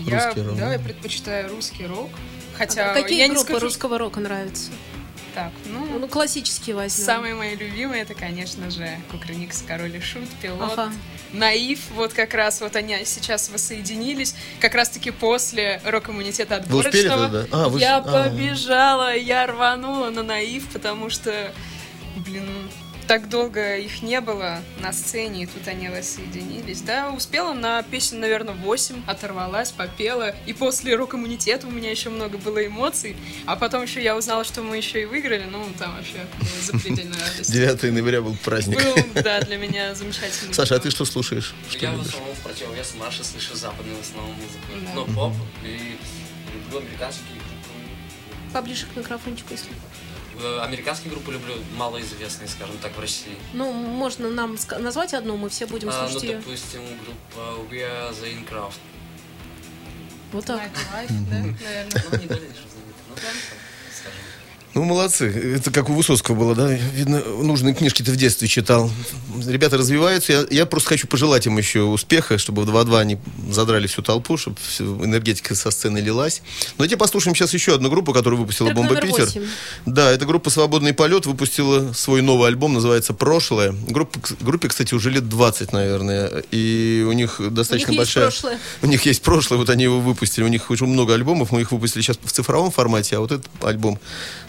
[0.00, 0.58] Я, Русский рок.
[0.58, 2.10] да, я предпочитаю русский рок.
[2.58, 4.72] Хотя А Какие я не группы скажу, русского рока нравятся?
[5.34, 7.06] Так, ну, Ну, классические возьмем.
[7.06, 10.92] самые мои любимые, это, конечно же, Кукрыникс, Король и Шут, Пилот, Ага.
[11.32, 17.44] Наив, вот как раз, вот они сейчас воссоединились, как раз-таки после рок-иммунитета Вы успели отборочного.
[17.44, 17.64] тогда?
[17.64, 18.02] А, вы я а.
[18.28, 21.50] побежала, я рванула на Наив, потому что,
[22.16, 22.46] блин,
[23.12, 26.80] так долго их не было на сцене, и тут они воссоединились.
[26.80, 30.34] Да, успела на песню, наверное, 8, оторвалась, попела.
[30.46, 33.14] И после рок-иммунитета у меня еще много было эмоций.
[33.44, 35.44] А потом еще я узнала, что мы еще и выиграли.
[35.44, 36.24] Ну, там вообще
[36.62, 37.52] запредельная радость.
[37.52, 38.82] 9 ноября был праздник.
[38.82, 40.54] Был, да, для меня замечательный.
[40.54, 41.52] Саша, а ты что слушаешь?
[41.68, 44.86] Что Я в основном в противовес Маши слышу западную в основном музыку.
[44.86, 44.94] Да.
[44.94, 45.34] Ну, поп
[45.66, 45.98] и
[46.54, 48.54] люблю американские группы.
[48.54, 49.68] Поближе к микрофончику, если.
[50.42, 53.36] Э, Американские группы люблю, малоизвестные, скажем так, в России.
[53.52, 56.36] Ну, можно нам назвать одну, мы все будем А, ну, слушать ее.
[56.38, 58.74] допустим, группа We Are The Incraft.
[60.32, 60.60] Вот так.
[60.60, 62.04] Nightlife, да, наверное.
[62.10, 63.40] Ну, не более что знаменитая, ну, скажем.
[64.74, 65.26] Ну, молодцы.
[65.56, 66.72] Это как у Высоцкого было, да?
[66.72, 68.90] Видно, нужные книжки ты в детстве читал.
[69.46, 70.32] Ребята развиваются.
[70.32, 73.18] Я, я просто хочу пожелать им еще успеха, чтобы в 2-2 они
[73.50, 76.40] задрали всю толпу, чтобы всю энергетика со сцены лилась.
[76.78, 79.24] Но теперь послушаем сейчас еще одну группу, которую выпустила Трек «Бомба Питер».
[79.26, 79.44] восемь.
[79.84, 83.72] Да, это группа «Свободный полет» выпустила свой новый альбом, называется «Прошлое».
[83.72, 86.44] Группа, группе, кстати, уже лет 20, наверное.
[86.50, 88.24] И у них достаточно есть большая...
[88.24, 88.58] прошлое.
[88.80, 90.44] У них есть прошлое, вот они его выпустили.
[90.44, 93.46] У них очень много альбомов, мы их выпустили сейчас в цифровом формате, а вот этот
[93.62, 94.00] альбом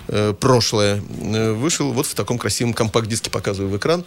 [0.07, 4.05] э, «Прошлое» э, вышел вот в таком красивом компакт-диске, показываю в экран.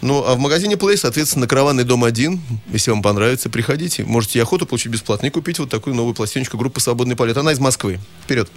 [0.00, 2.38] Ну, а в магазине Play, соответственно, «Караванный дом 1».
[2.72, 4.04] Если вам понравится, приходите.
[4.04, 7.36] Можете и охоту получить бесплатно и купить вот такую новую пластиночку группы «Свободный полет».
[7.36, 7.98] Она из Москвы.
[8.24, 8.50] Вперед!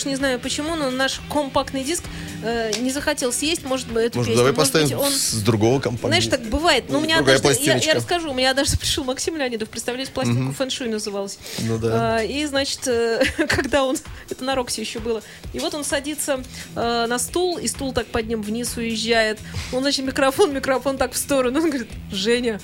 [0.00, 2.04] Уж не знаю почему, но наш компактный диск
[2.42, 4.36] э, не захотел съесть, может быть, эту Может, песню.
[4.36, 5.12] давай Может поставим быть, он...
[5.12, 6.06] с другого компакта.
[6.06, 6.84] Знаешь, так бывает.
[6.88, 10.54] Ну, у меня однажды, я, я расскажу, у меня однажды пришел Максим Леонидов, представляете, пластинку
[10.54, 11.38] фэншуй называлась.
[11.58, 12.16] Ну да.
[12.16, 13.98] А, и, значит, э, когда он,
[14.30, 16.42] это на Роксе еще было, и вот он садится
[16.76, 19.38] э, на стул, и стул так под ним вниз уезжает.
[19.70, 21.60] Он, значит, микрофон, микрофон так в сторону.
[21.60, 22.58] Он говорит, Женя,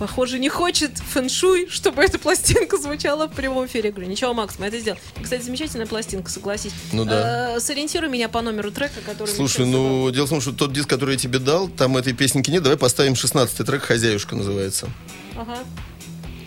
[0.00, 3.90] похоже, не хочет фэншуй, чтобы эта пластинка звучала в прямом эфире.
[3.90, 5.02] Я говорю, ничего, Макс, мы это сделаем.
[5.22, 6.72] Кстати, замечательная пластинка, согласись.
[6.92, 7.56] Ну да.
[7.56, 9.28] Э, сориентируй меня по номеру трека, который...
[9.28, 12.50] Слушай, ну, дело в том, что тот диск, который я тебе дал, там этой песенки
[12.50, 12.62] нет.
[12.62, 14.88] Давай поставим 16-й трек «Хозяюшка» называется.
[15.36, 15.58] Ага.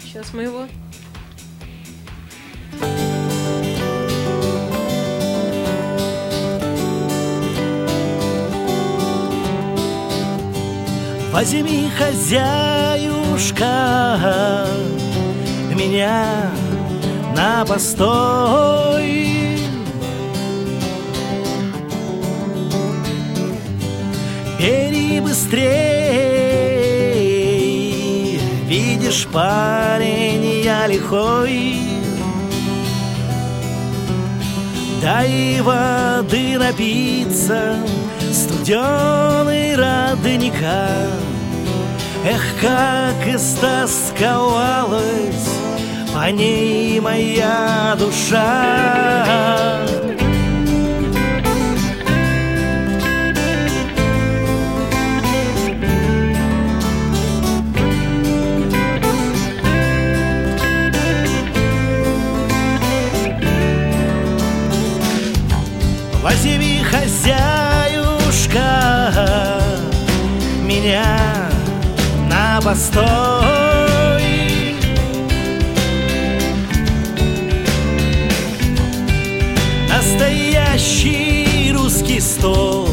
[0.04, 0.68] Сейчас мы его...
[11.34, 13.66] Возьми, хозяюшка,
[15.74, 16.52] меня
[17.36, 19.58] на постой.
[24.60, 25.60] Бери быстрей,
[28.68, 31.80] видишь, парень, я лихой.
[35.02, 37.80] Дай воды напиться,
[38.64, 40.88] студеный родника.
[42.26, 45.02] Эх, как истосковалась
[46.14, 49.82] по ней моя душа.
[66.24, 67.63] Возьми, хозяюшка,
[70.84, 71.50] меня
[72.30, 73.04] на постой.
[79.88, 82.90] Настоящий русский стол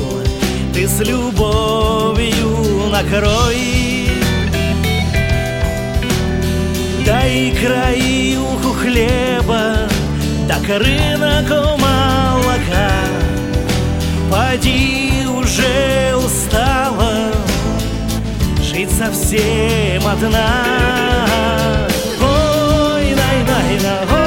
[0.72, 4.08] ты с любовью накрой.
[7.04, 9.88] Дай краюху хлеба,
[10.46, 11.50] так рынок
[11.80, 12.92] молока.
[14.30, 17.49] Поди уже устала
[18.80, 20.64] жить совсем одна.
[22.20, 24.19] Ой, най най на, ой,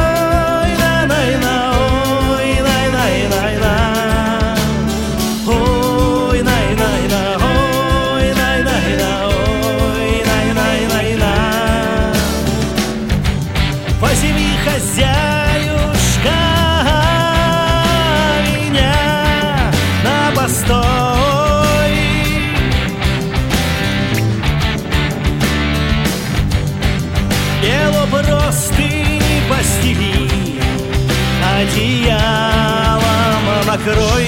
[33.94, 34.28] накрой.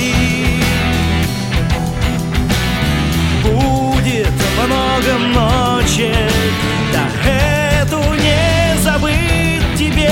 [3.44, 6.54] Будет много ночек,
[6.94, 10.12] да эту не забыть тебе,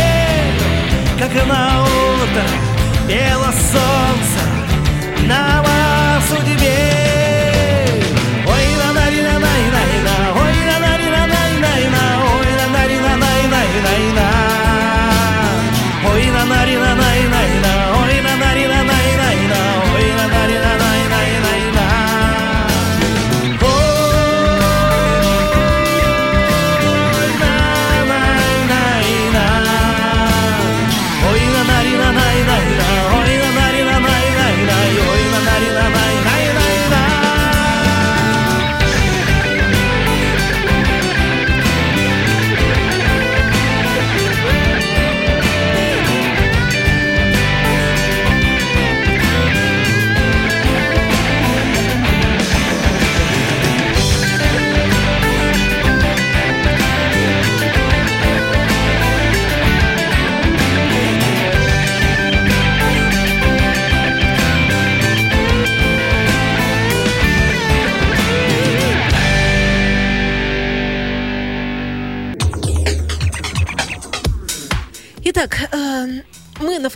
[1.17, 2.43] как на утро
[3.07, 4.43] бело солнце
[5.27, 5.62] на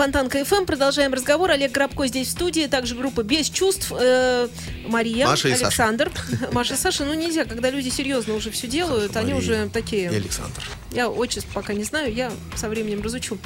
[0.07, 1.51] мы на Фонтанка ФМ продолжаем разговор.
[1.51, 3.91] Олег Грабко здесь в студии, также группа Без чувств.
[3.97, 4.47] э,
[4.87, 5.65] Мария, Маша и Саша.
[5.65, 6.11] Александр.
[6.53, 7.03] Маша и Саша.
[7.03, 10.03] Ну нельзя, когда люди серьезно уже все делают, они Мария уже такие.
[10.11, 10.63] И Александр.
[10.91, 13.37] Я отчеств пока не знаю, я со временем разучу.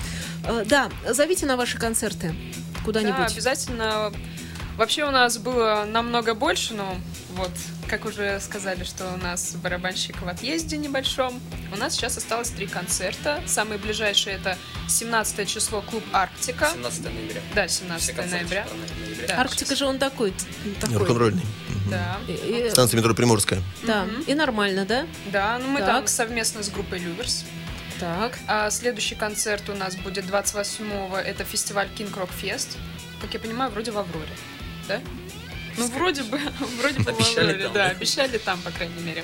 [0.46, 3.32] Э, да, зовите на ваши концерты Да, куда-нибудь.
[3.32, 4.14] обязательно.
[4.78, 6.96] Вообще у нас было намного больше, но
[7.36, 7.52] вот,
[7.92, 11.42] как уже сказали, что у нас барабанщик в отъезде небольшом.
[11.74, 13.44] У нас сейчас осталось три концерта.
[13.46, 16.70] Самые ближайшие это 17 число клуб Арктика.
[16.72, 17.42] 17 ноября.
[17.54, 18.66] Да, Все 17 концерты ноября.
[18.66, 19.28] в ноябре.
[19.28, 20.34] Да, Арктика же он такой.
[20.80, 20.98] такой.
[21.00, 21.44] Рок-н-ролльный.
[21.90, 22.18] Да.
[22.30, 23.62] И- и- Станция метро Приморская.
[23.84, 25.06] да, и нормально, да?
[25.26, 25.88] Да, ну мы Так.
[25.90, 27.44] там совместно с группой Люверс.
[28.00, 28.40] Так.
[28.48, 31.18] А следующий концерт у нас будет 28-го.
[31.18, 32.78] Это фестиваль King Rock Fest.
[33.22, 34.32] Как я понимаю, вроде в Авроре.
[34.88, 35.02] Да?
[35.78, 36.40] Ну, вроде бы,
[36.80, 37.86] вроде бы Обещали там, да?
[37.88, 39.24] обещали там, по крайней мере.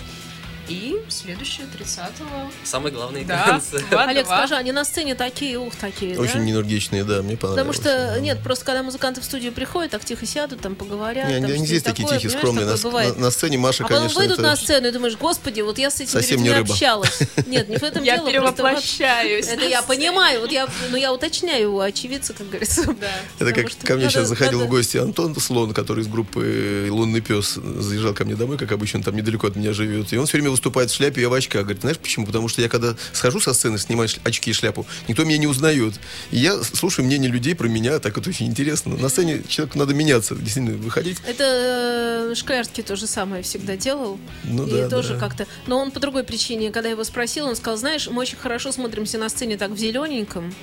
[0.69, 2.51] И следующее, 30-го.
[2.63, 3.83] Самый главный Да, концерт.
[3.89, 4.05] в А2.
[4.07, 6.49] Олег, скажи, они на сцене такие, ух, такие, Очень да?
[6.51, 7.77] энергичные, да, мне Потому понравилось.
[7.77, 11.27] что, нет, просто когда музыканты в студию приходят, так тихо сядут, там поговорят.
[11.29, 12.65] Не, там они, здесь такие такое, тихие, скромные.
[12.65, 13.15] На, бывает.
[13.15, 15.77] на- на сцене Маша, а потом конечно, выйдут это на сцену и думаешь, господи, вот
[15.77, 16.73] я с этими Совсем не людьми рыба.
[16.73, 17.19] общалась.
[17.47, 18.25] Нет, не в этом Я дело.
[18.25, 19.47] вот- перевоплощаюсь.
[19.47, 22.83] Это я понимаю, вот я, ну я уточняю у очевидца, как говорится.
[22.85, 23.07] Да.
[23.39, 27.21] Это Потому как ко мне сейчас заходил в гости Антон Слон, который из группы «Лунный
[27.21, 30.11] пес» заезжал ко мне домой, как обычно, там недалеко от меня живет.
[30.13, 31.63] И он все время выступает в шляпе, я в очках.
[31.63, 32.25] Говорит, знаешь почему?
[32.25, 35.93] Потому что я когда схожу со сцены, снимаю очки и шляпу, никто меня не узнает.
[36.31, 38.97] И я слушаю мнение людей про меня, так это очень интересно.
[38.97, 41.17] На сцене человеку надо меняться, действительно, выходить.
[41.25, 44.19] Это э, Шклярский то же самое всегда делал.
[44.43, 45.19] Ну и да, тоже да.
[45.19, 45.47] как-то.
[45.67, 48.71] Но он по другой причине, когда я его спросил, он сказал, знаешь, мы очень хорошо
[48.71, 50.53] смотримся на сцене так в зелененьком.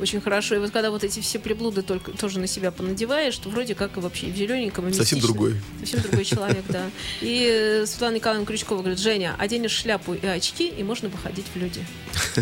[0.00, 0.56] Очень хорошо.
[0.56, 3.96] И вот когда вот эти все приблуды только тоже на себя понадеваешь, то вроде как
[3.96, 4.88] и вообще в зелененьком.
[4.88, 5.54] и Совсем другой.
[5.80, 6.90] Совсем другой человек, да.
[7.20, 11.58] И э, Светлана Николаевна Крючкова говорит, Женя, оденешь шляпу и очки, и можно выходить в
[11.58, 11.84] люди.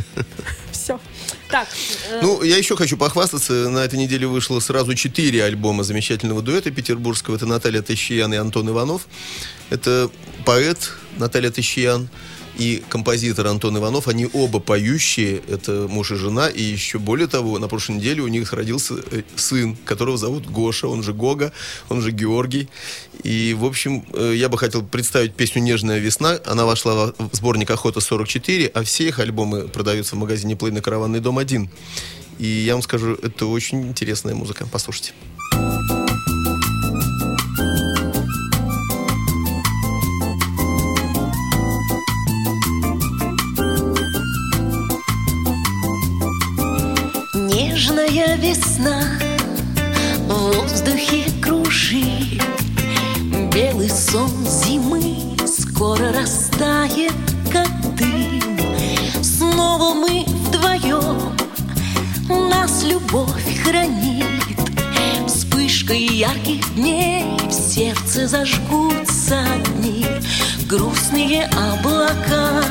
[0.73, 1.01] Все.
[1.49, 1.69] Так.
[2.11, 3.69] э, Ну, я еще хочу похвастаться.
[3.71, 7.37] На этой неделе вышло сразу четыре альбома замечательного дуэта петербургского.
[7.37, 9.07] Это Наталья Тащиян и Антон Иванов.
[9.71, 10.11] Это
[10.45, 12.09] поэт Наталья Тащиян
[12.57, 14.07] и композитор Антон Иванов.
[14.09, 15.43] Они оба поющие.
[15.49, 16.49] Это муж и жена.
[16.49, 20.87] И еще более того, на прошлой неделе у них родился э, сын, которого зовут Гоша.
[20.87, 21.53] Он же Гога,
[21.89, 22.69] он же Георгий.
[23.25, 26.39] И, в общем, э, я бы хотел представить песню «Нежная весна».
[26.47, 30.81] Она вошла во- в сборник «Охота-44», а все их альбомы продаются в магазине «Плей» на
[30.81, 31.69] «Караванный дом 1».
[32.39, 34.67] И я вам скажу, это очень интересная музыка.
[34.71, 35.13] Послушайте.
[48.55, 49.01] Весна
[50.29, 52.43] в воздухе кружит
[53.53, 57.13] Белый сон зимы скоро растает,
[57.53, 58.59] как дым
[59.23, 61.37] Снова мы вдвоем,
[62.29, 64.25] нас любовь хранит.
[65.27, 70.07] Вспышкой ярких дней в сердце зажгутся огни
[70.69, 72.63] Грустные облака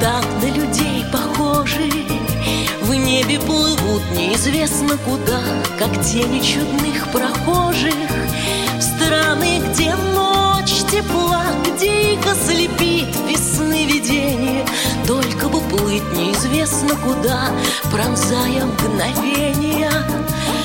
[0.00, 2.19] так на людей похожи
[3.20, 5.40] небе плывут неизвестно куда
[5.78, 7.94] Как тени чудных прохожих.
[8.78, 14.66] В страны, где ночь тепла Где их ослепит весны видение.
[15.06, 17.50] Только бы плыть неизвестно куда
[17.90, 19.90] Пронзая мгновения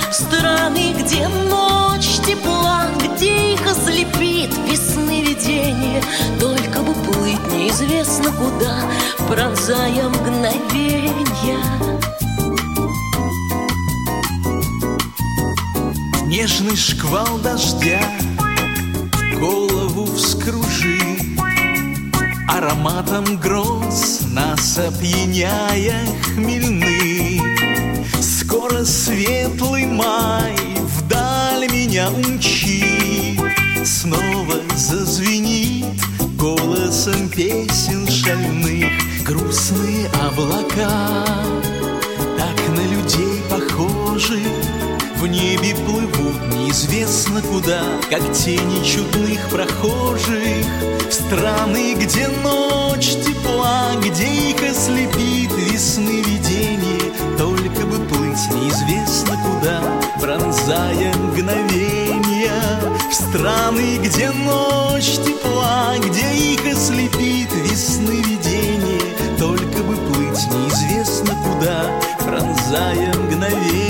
[0.09, 6.01] В страны, где ночь тепла Где их ослепит весны видение.
[6.39, 8.81] Только бы плыть неизвестно куда
[9.27, 11.15] Пронзая мгновения
[16.45, 17.99] Нежный шквал дождя
[19.39, 20.99] голову вскружи
[22.47, 26.05] Ароматом гроз нас опьяняя
[26.35, 27.41] хмельны.
[28.21, 30.55] Скоро светлый май
[30.99, 33.39] вдаль меня умчи.
[33.83, 35.99] Снова зазвенит
[36.37, 38.91] голосом песен шальных
[39.25, 41.25] Грустные облака.
[42.37, 44.43] Так на людей похожи
[45.25, 50.67] В небе плывут неизвестно куда Как тени чудных прохожих.
[51.09, 57.11] В страны, где ночь тепла Где их ослепит весны видение.
[57.39, 59.81] Только бы плыть неизвестно куда
[60.21, 62.51] Пронзая мгновения
[63.09, 69.01] В страны, где ночь тепла Где их ослепит весны видение.
[69.39, 73.84] Только бы плыть неизвестно куда Пронзая мгновения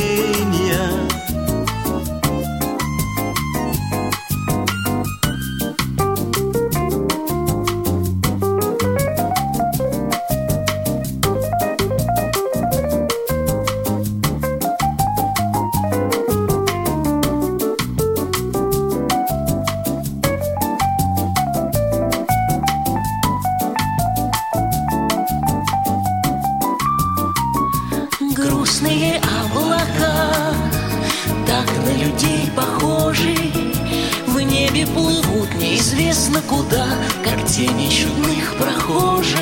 [36.48, 36.86] куда
[37.24, 39.40] Как тени чудных прохожих.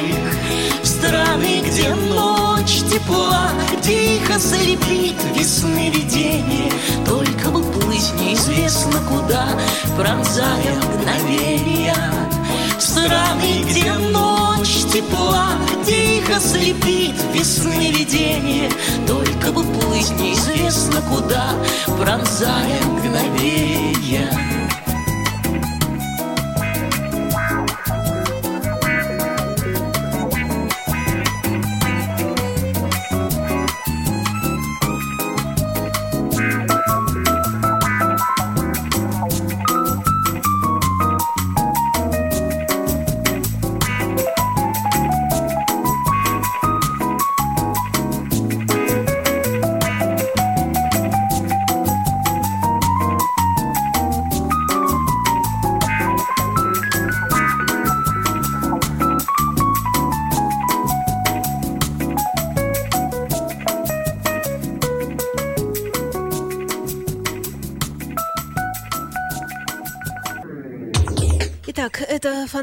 [0.82, 6.72] В страны, где ночь тепла Где их ослепит весны видение.
[7.06, 9.48] Только бы плыть неизвестно куда
[9.98, 11.96] Пронзая мгновения.
[12.78, 15.50] В страны, где ночь тепла,
[15.82, 18.70] где их ослепит весны видение,
[19.08, 21.54] только бы плыть неизвестно куда,
[21.98, 24.53] пронзая мгновения.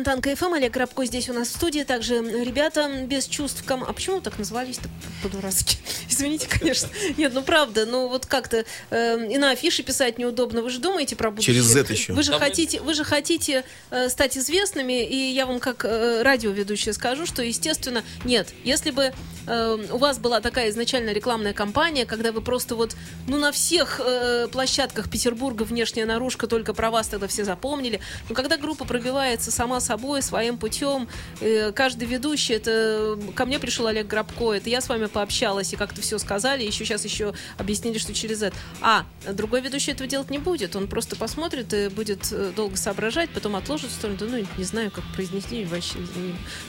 [0.00, 1.82] Это Фонтанка ФМ, Олег Рабко здесь у нас в студии.
[1.82, 3.64] Также ребята без чувств...
[3.66, 4.88] ком- А почему так назвались-то
[5.22, 5.76] по-дурацки?
[6.20, 6.88] Извините, конечно.
[7.16, 10.60] Нет, ну правда, ну вот как-то э, и на афише писать неудобно.
[10.62, 11.54] Вы же думаете про будущее?
[11.54, 12.12] Через Z еще.
[12.12, 15.84] Вы же Да мы- хотите, вы же хотите э, стать известными, и я вам как
[15.86, 18.48] э, радиоведущая скажу, что, естественно, нет.
[18.64, 19.12] Если бы
[19.46, 22.94] э, у вас была такая изначально рекламная кампания, когда вы просто вот,
[23.26, 28.00] ну, на всех э, площадках Петербурга внешняя наружка, только про вас тогда все запомнили.
[28.28, 31.08] Но когда группа пробивается сама собой, своим путем,
[31.40, 35.76] э, каждый ведущий, это ко мне пришел Олег Грабко, это я с вами пообщалась и
[35.76, 38.56] как-то все сказали, еще сейчас еще объяснили, что через это.
[38.80, 43.30] А другой ведущий этого делать не будет, он просто посмотрит и будет э, долго соображать,
[43.30, 45.96] потом отложит в сторону, да ну не знаю, как произнести вообще.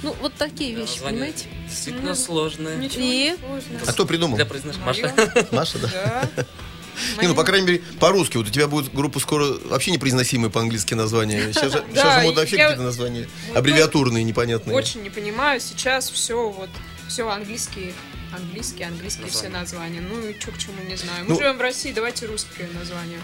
[0.03, 1.45] Ну вот такие вещи, Название понимаете?
[1.67, 2.77] Действительно Ну, сложное.
[2.77, 3.05] Ничего И?
[3.07, 3.79] не сложно.
[3.87, 4.35] А кто придумал?
[4.35, 4.85] Для произношения.
[4.85, 5.47] Маша.
[5.51, 6.29] Маша, да?
[6.35, 6.45] Да.
[7.21, 8.37] Не, ну, по крайней мере, по-русски.
[8.37, 11.41] Вот у тебя будет группа скоро вообще непроизносимые по-английски названия.
[11.53, 13.27] Сейчас же, Да, сейчас же модно вообще я- какие-то названия.
[13.47, 14.75] Вот Аббревиатурные, непонятные.
[14.75, 15.59] Очень не понимаю.
[15.61, 16.69] Сейчас все вот
[17.07, 17.93] все английские,
[18.33, 20.01] английские, английские все названия.
[20.01, 21.25] Ну и чё к чему не знаю.
[21.25, 23.19] Мы Ну- живем в России, давайте русские названия.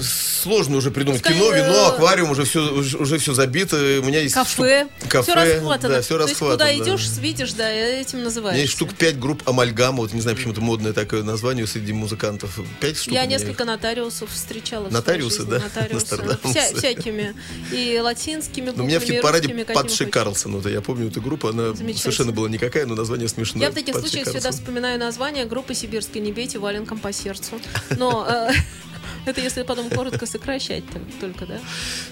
[0.00, 1.22] Сложно уже придумать.
[1.22, 3.76] Пускай, Кино, вино, аквариум, уже все, уже все забито.
[3.76, 4.86] У меня есть Кафе.
[4.98, 5.32] штук- кафе.
[5.32, 5.94] Все расхватано.
[5.96, 6.76] Да, все То есть куда да.
[6.76, 8.58] идешь, видишь, да, этим У меня называешь.
[8.60, 9.98] есть штук пять групп амальгама.
[9.98, 12.58] Вот не знаю, почему это модное такое название среди музыкантов.
[12.80, 13.12] Пять штук.
[13.14, 14.88] Я несколько нотариусов встречала.
[14.90, 15.58] Нотариусы, да?
[15.74, 16.16] Нотариусы.
[16.44, 17.34] Вся- всякими.
[17.72, 20.08] И латинскими Но Ну, у меня в буквами, хит-параде хочешь.
[20.10, 20.56] Карлсон.
[20.60, 21.48] Вот я помню эту группу.
[21.48, 23.62] Она совершенно была никакая, но название смешное.
[23.62, 24.64] Я в таких случаях всегда Карлсон.
[24.64, 27.60] вспоминаю название группы «Сибирской не бейте валенком по сердцу».
[27.96, 28.50] Но э,
[29.26, 31.58] это если потом коротко сокращать там только, да?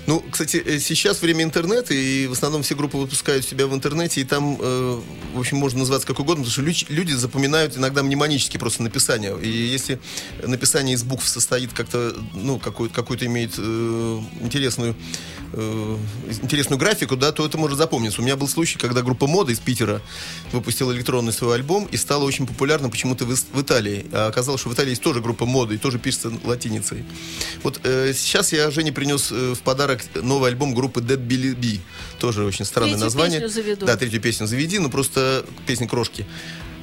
[0.06, 4.20] Ну, кстати, э, сейчас время интернета, и в основном все группы выпускают себя в интернете,
[4.20, 5.00] и там, э,
[5.34, 9.36] в общем, можно называться как угодно, потому что люди запоминают иногда мнемонически просто написание.
[9.40, 9.98] И если
[10.42, 14.94] написание из букв состоит как-то, ну, какую- какую-то имеет э, интересную,
[15.52, 15.96] э,
[16.42, 18.20] интересную графику, да, то это может запомниться.
[18.20, 20.00] У меня был случай, когда группа мода из Питера
[20.52, 24.06] выпустила электронный свой альбом и стала очень популярна почему-то в, в Италии.
[24.12, 26.97] А оказалось, что в Италии есть тоже группа моды, и тоже пишется латиницей.
[27.62, 31.80] Вот э, сейчас я Жене принес э, в подарок новый альбом группы Dead Billy B.
[32.18, 33.40] Тоже очень странное Третью название.
[33.40, 33.86] песню заведу.
[33.86, 36.26] Да, третью песню заведи, ну просто песня Крошки.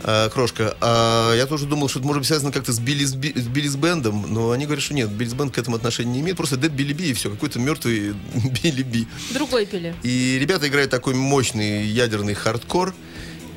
[0.07, 0.77] А, Крошка.
[0.81, 3.47] А я тоже думал, что это может быть связано как-то с Билли, с Би- с
[3.47, 6.37] Billy's Band ом, но они говорят, что нет, Billy's Band к этому отношения не имеет,
[6.37, 8.13] просто Dead Billy B и все, какой-то мертвый
[8.63, 9.07] Billy B.
[9.33, 9.95] Другой Билли.
[10.03, 12.93] И ребята играют такой мощный ядерный хардкор.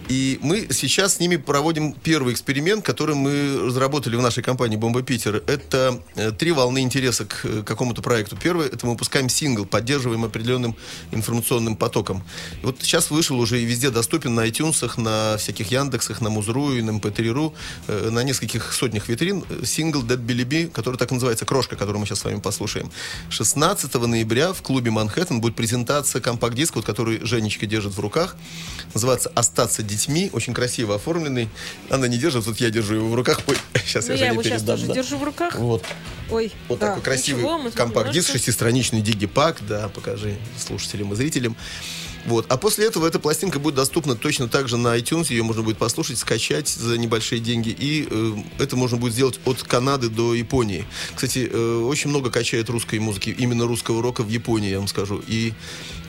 [0.08, 5.02] И мы сейчас с ними проводим первый эксперимент, который мы разработали в нашей компании «Бомба
[5.02, 5.42] Питер».
[5.46, 8.34] Это э, три волны интереса к э, какому-то проекту.
[8.42, 10.76] Первое– это мы выпускаем сингл, поддерживаем определенным
[11.12, 12.22] информационным потоком.
[12.62, 16.72] И вот сейчас вышел уже и везде доступен на iTunes, на всяких Яндексах, на Музру
[16.72, 17.52] и на MP3.ru,
[17.88, 22.06] э, на нескольких сотнях витрин сингл «Dead Billy B», который так называется «Крошка», который мы
[22.06, 22.90] сейчас с вами послушаем.
[23.28, 28.36] 16 ноября в клубе «Манхэттен» будет презентация компакт-диска, вот, который Женечка держит в руках.
[28.94, 29.97] Называется «Остаться детьми».
[30.32, 31.48] Очень красиво оформленный.
[31.90, 33.40] Она не держит, вот я держу его в руках.
[33.46, 34.66] Ой, сейчас Ну, я я Жене его передам.
[34.66, 34.94] тоже да.
[34.94, 35.54] держу в руках.
[35.56, 35.84] Вот,
[36.30, 36.88] Ой, вот да.
[36.88, 41.56] такой красивый компакт-диск, шестистраничный дигипак, да, покажи слушателям и зрителям.
[42.26, 42.46] Вот.
[42.48, 45.78] А после этого эта пластинка будет доступна точно так же на iTunes, ее можно будет
[45.78, 50.84] послушать, скачать за небольшие деньги, и э, это можно будет сделать от Канады до Японии.
[51.14, 55.22] Кстати, э, очень много качает русской музыки, именно русского рока в Японии, я вам скажу.
[55.26, 55.52] И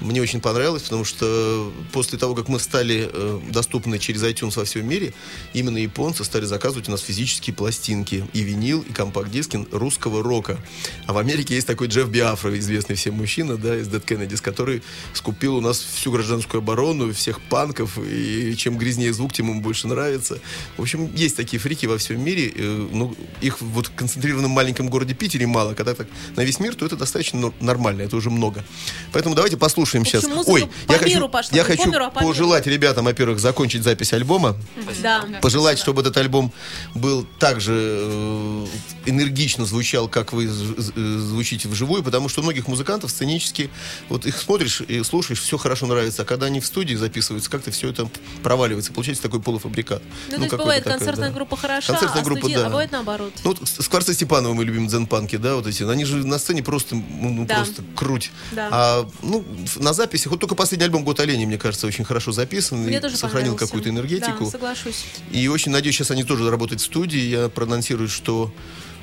[0.01, 4.65] мне очень понравилось, потому что после того, как мы стали э, доступны через iTunes во
[4.65, 5.13] всем мире,
[5.53, 10.57] именно японцы стали заказывать у нас физические пластинки, и винил, и компакт-диски русского рока.
[11.05, 14.81] А в Америке есть такой Джефф Биафра, известный всем мужчина, да, из Dead Kennedys, который
[15.13, 19.87] скупил у нас всю гражданскую оборону, всех панков, и чем грязнее звук, тем ему больше
[19.87, 20.39] нравится.
[20.77, 24.89] В общем, есть такие фрики во всем мире, э, ну, их вот в концентрированном маленьком
[24.89, 28.29] городе Питере мало, когда так на весь мир, то это достаточно нор- нормально, это уже
[28.29, 28.63] много.
[29.11, 30.47] Поэтому давайте послушаем общем, сейчас.
[30.47, 32.31] Ой, по я миру хочу, пошла, я хочу миру, а по миру.
[32.31, 34.55] пожелать ребятам, во-первых, закончить запись альбома,
[35.03, 35.25] Да.
[35.41, 36.53] пожелать, чтобы этот альбом
[36.95, 38.65] был также э,
[39.05, 43.69] энергично звучал, как вы звучите вживую, потому что у многих музыкантов сценически,
[44.07, 47.71] вот их смотришь и слушаешь, все хорошо нравится, а когда они в студии записываются, как-то
[47.71, 48.09] все это
[48.43, 50.01] проваливается, получается такой полуфабрикат.
[50.29, 51.35] Ну, то есть бывает такой, концертная да.
[51.35, 52.65] группа хороша, Концертная а, группа, студия- да.
[52.67, 53.33] а бывает наоборот.
[53.43, 55.83] Ну, вот с Степанова мы любим дзен-панки, да, вот эти.
[55.83, 57.55] Они же на сцене просто, ну, ну, Да.
[57.57, 58.31] просто круть.
[58.51, 58.69] Да.
[58.71, 62.79] А, ну, на записях, вот только последний альбом «Год оленей», мне кажется, очень хорошо записан.
[62.79, 64.45] Мне и тоже сохранил какую-то энергетику.
[64.45, 65.05] Да, соглашусь.
[65.31, 67.19] И очень надеюсь, сейчас они тоже работают в студии.
[67.19, 68.51] Я проанонсирую, что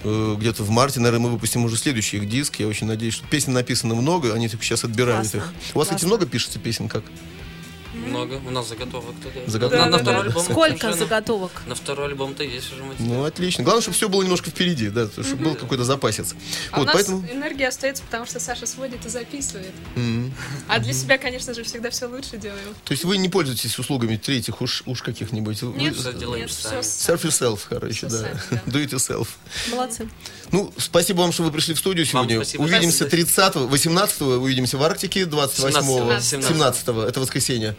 [0.04, 2.60] где-то в марте, наверное, мы выпустим уже следующий их диск.
[2.60, 5.52] Я очень надеюсь, что песен написано много, они только сейчас отбирают Классно, их.
[5.74, 6.08] У вас, кстати, классно.
[6.08, 7.04] много пишется песен как?
[8.06, 8.34] Много.
[8.46, 9.40] У нас заготовок туда.
[9.46, 9.84] Заготовок?
[9.84, 10.44] На, на Да, второй да, альбом.
[10.44, 11.50] Сколько уже- заготовок?
[11.66, 13.08] На второй альбом-то есть уже материал.
[13.14, 13.64] Ну, отлично.
[13.64, 16.34] Главное, чтобы все было немножко впереди, да, чтобы был какой-то запасец.
[16.70, 17.26] А у Вот, нас поэтому...
[17.30, 19.72] энергия остается, потому что Саша сводит и записывает.
[19.94, 20.34] Мгм.
[20.68, 22.74] А для себя, конечно же, всегда все лучше делаем.
[22.84, 25.62] То есть вы не пользуетесь услугами третьих уж, уж каких-нибудь?
[25.62, 26.80] Вы- Нет, Всё делаем нет, сами.
[26.80, 28.18] Self yourself, короче, Всё да.
[28.18, 28.62] сами, да.
[28.66, 29.28] Do it yourself.
[29.70, 30.08] Молодцы.
[30.52, 32.36] Ну, спасибо вам, что вы пришли в студию Вам сегодня.
[32.36, 32.62] спасибо.
[32.62, 33.10] Увидимся Спасибо.
[33.10, 36.20] 30 18 увидимся в Арктике, 28 17-го.
[36.20, 37.76] 17 это воскресенье.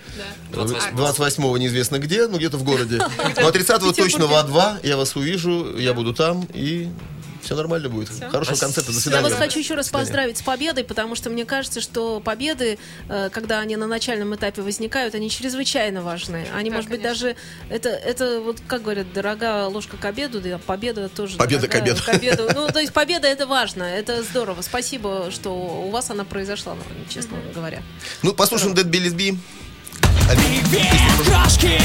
[0.51, 0.61] Да.
[0.61, 0.97] 28-го.
[0.97, 2.97] 28 неизвестно где, ну где-то в городе.
[3.39, 6.89] Ну а 30 точно в А2 я вас увижу, я буду там и
[7.47, 8.09] все нормально будет.
[8.29, 9.23] Хорошего концерта, до Я свидания.
[9.29, 12.77] вас хочу еще раз поздравить с победой, потому что мне кажется, что победы,
[13.07, 16.45] э, когда они на начальном этапе возникают, они чрезвычайно важны.
[16.53, 17.27] Они, Да, может быть, конечно.
[17.29, 17.35] даже
[17.69, 21.37] это, это вот как говорят, дорогая ложка к обеду, да, победа тоже.
[21.37, 22.49] Победа к дорогая обеду.
[22.53, 24.61] Ну, то есть победа это важно, это здорово.
[24.61, 26.75] Спасибо, что у вас она произошла,
[27.07, 27.81] честно говоря.
[28.23, 29.15] Ну, послушаем Dead Billy's
[30.71, 30.97] Bee.
[31.25, 31.79] крошки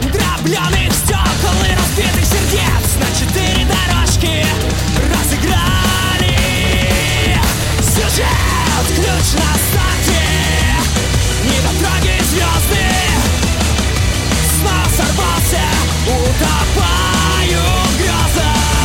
[0.00, 2.86] Дробленых стекол и разбитых сердец.
[3.00, 4.46] На четыре дорожки
[5.12, 6.36] разыграли.
[7.80, 10.24] Сюжет, ключ на старте.
[11.44, 12.86] Недотроги звезды.
[14.60, 15.64] Снова сорвался,
[16.06, 18.75] утопаю в грезах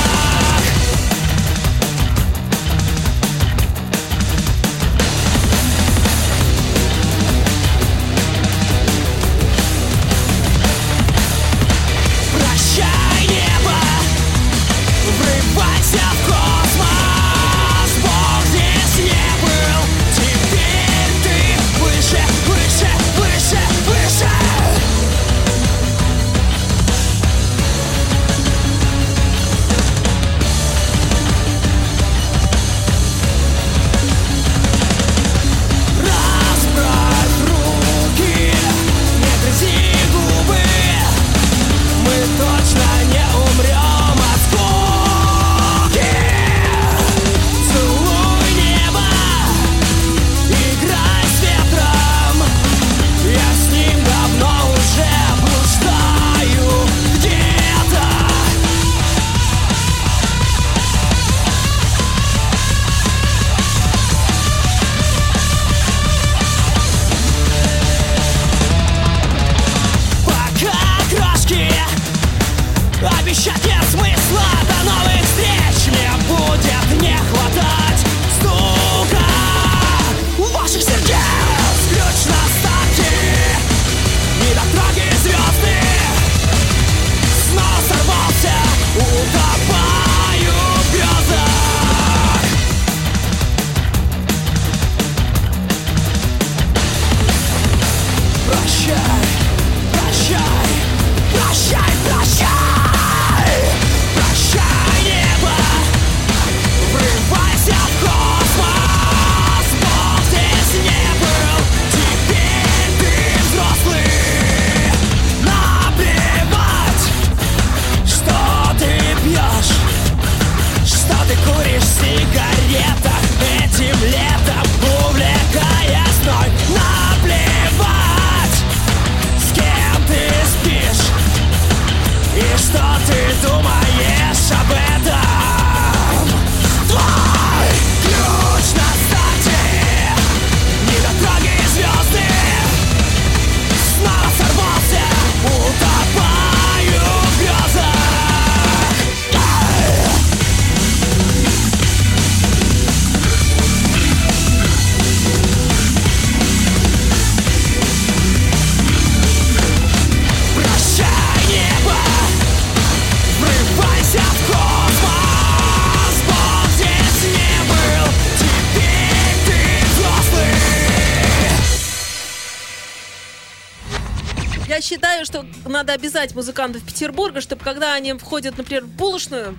[175.91, 179.57] надо обязать музыкантов Петербурга, чтобы когда они входят, например, в булочную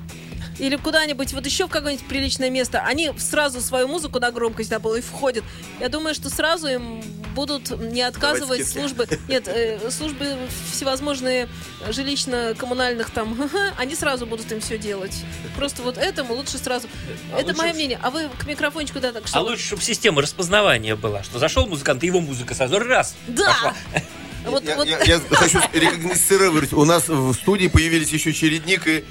[0.59, 5.01] или куда-нибудь вот еще в какое-нибудь приличное место, они сразу свою музыку на громкость и
[5.01, 5.45] входят.
[5.81, 7.03] Я думаю, что сразу им
[7.35, 10.37] будут не отказывать службы, нет, э, службы
[10.71, 11.49] всевозможные
[11.89, 15.25] жилищно-коммунальных там, они сразу будут им все делать.
[15.57, 16.89] Просто вот этому лучше сразу.
[17.37, 17.99] Это мое мнение.
[18.03, 19.39] А вы к микрофончику да так что?
[19.39, 23.15] А лучше, чтобы система распознавания была, что зашел музыкант, и его музыка сразу раз.
[23.27, 23.75] Да.
[24.45, 26.73] Вот, Я, вот- я- я хочу рекогносцировать.
[26.73, 29.05] У нас в студии появились еще чередник и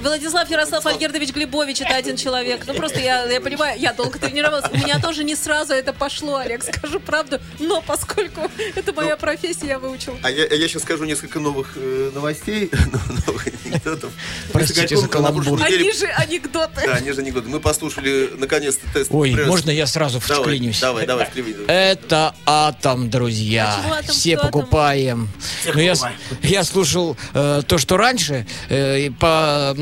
[0.00, 2.62] Владислав Ярослав Альгердович Глебович, это один человек.
[2.66, 4.64] Ну, просто я, я понимаю, я долго тренировалась.
[4.72, 7.38] У меня тоже не сразу это пошло, Олег, скажу правду.
[7.58, 10.16] Но поскольку это моя профессия, я выучил.
[10.22, 12.70] А я, я сейчас скажу несколько новых э, новостей,
[13.26, 14.12] новых анекдотов.
[14.52, 15.62] Простите за каламбур.
[15.62, 16.82] Они же анекдоты.
[16.86, 17.48] Да, они же анекдоты.
[17.48, 19.10] Мы послушали наконец-то тест.
[19.12, 19.46] Ой, пресс.
[19.46, 20.80] можно я сразу Давай, вклинюсь?
[20.80, 21.56] давай, давай, вклинись.
[21.68, 23.78] Это атом, друзья.
[23.84, 24.14] А атом?
[24.14, 24.50] Все Что атом?
[24.60, 25.28] покупаем.
[25.74, 25.94] Ну, я,
[26.42, 29.74] я слушал э, то, что раньше, э, и по,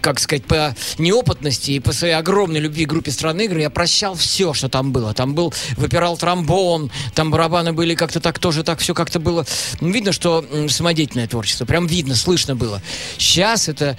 [0.00, 4.14] как сказать, по неопытности и по своей огромной любви к группе страны игры я прощал
[4.14, 5.14] все, что там было.
[5.14, 9.46] Там был, выпирал тромбон, там барабаны были как-то так тоже, так все как-то было.
[9.80, 11.64] Ну, Видно, что самодеятельное творчество.
[11.64, 12.82] Прям видно, слышно было.
[13.18, 13.96] Сейчас это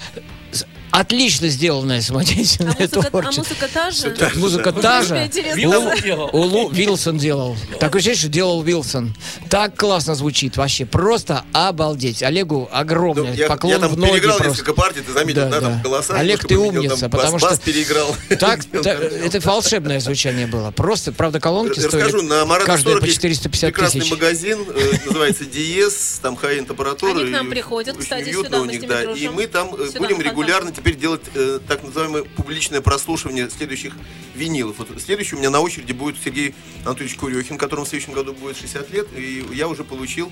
[0.92, 3.42] отлично сделанное А самодеятельное музыка, а творчество.
[3.44, 4.12] музыка та же?
[4.12, 5.26] Так, музыка та же.
[5.26, 5.58] Интересно.
[5.60, 6.30] Вилсон делал.
[6.34, 7.58] У Лу- Вилсон делал.
[7.80, 9.16] Такое ощущение, что делал Вилсон.
[9.50, 10.86] Так классно звучит вообще.
[10.86, 12.24] Просто обалдеть.
[12.24, 14.52] Олегу Ну, огромный я, поклон я там в ноги переиграл просто.
[14.54, 15.82] несколько партий, ты заметил, Да, да, там да.
[15.84, 16.14] голоса.
[16.16, 18.16] Олег, ты умница, там потому бас, что- бас переиграл.
[18.40, 20.72] Так, та- это волшебное звучание было.
[20.72, 24.12] Просто, правда, колонки Расскажу, стоили на Марата каждая 40 по есть 450 прекрасный тысяч.
[24.12, 27.12] магазин, э, называется Диес, там хай температура.
[27.20, 29.04] Они к нам приходят, кстати, сюда мы с ними да.
[29.14, 33.94] И мы там э, будем регулярно теперь делать э, так называемое публичное прослушивание следующих
[34.34, 34.78] винилов.
[34.80, 36.56] Вот следующий у меня на очереди будет Сергей
[36.86, 40.32] Анатольевич Курехин, которому в следующем году будет 60 лет, и я уже получил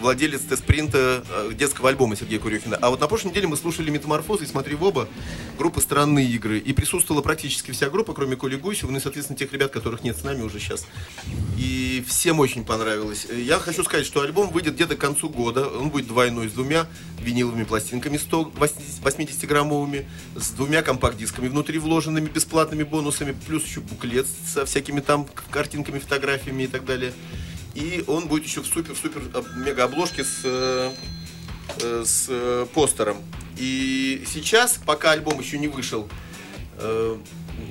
[0.00, 2.76] владелец тест-принта э, детского альбома Сергея Курехина.
[2.76, 5.08] А вот на прошлой неделе мы слушали «Метаморфозы» и «Смотри в оба»
[5.58, 6.60] группы «Странные игры».
[6.60, 10.16] И присутствовала практически вся группа, кроме Коли Гусева, ну и, соответственно, тех ребят, которых нет
[10.16, 10.86] с нами уже сейчас.
[11.58, 13.26] И всем очень понравилось.
[13.28, 15.68] Э, Я хочу сказать, что альбом выйдет где-то к концу года.
[15.68, 16.86] Он будет двойной с двумя
[17.20, 25.00] виниловыми пластинками 180-граммовыми, с двумя компакт-дисками внутри вложенными, бесплатными бонусами, плюс еще буклет со всякими
[25.00, 27.12] там картинками, фотографиями и так далее.
[27.74, 29.22] И он будет еще в супер-супер
[29.56, 30.90] мега обложке с э,
[31.82, 33.18] э, с постером.
[33.56, 36.08] И сейчас, пока альбом еще не вышел,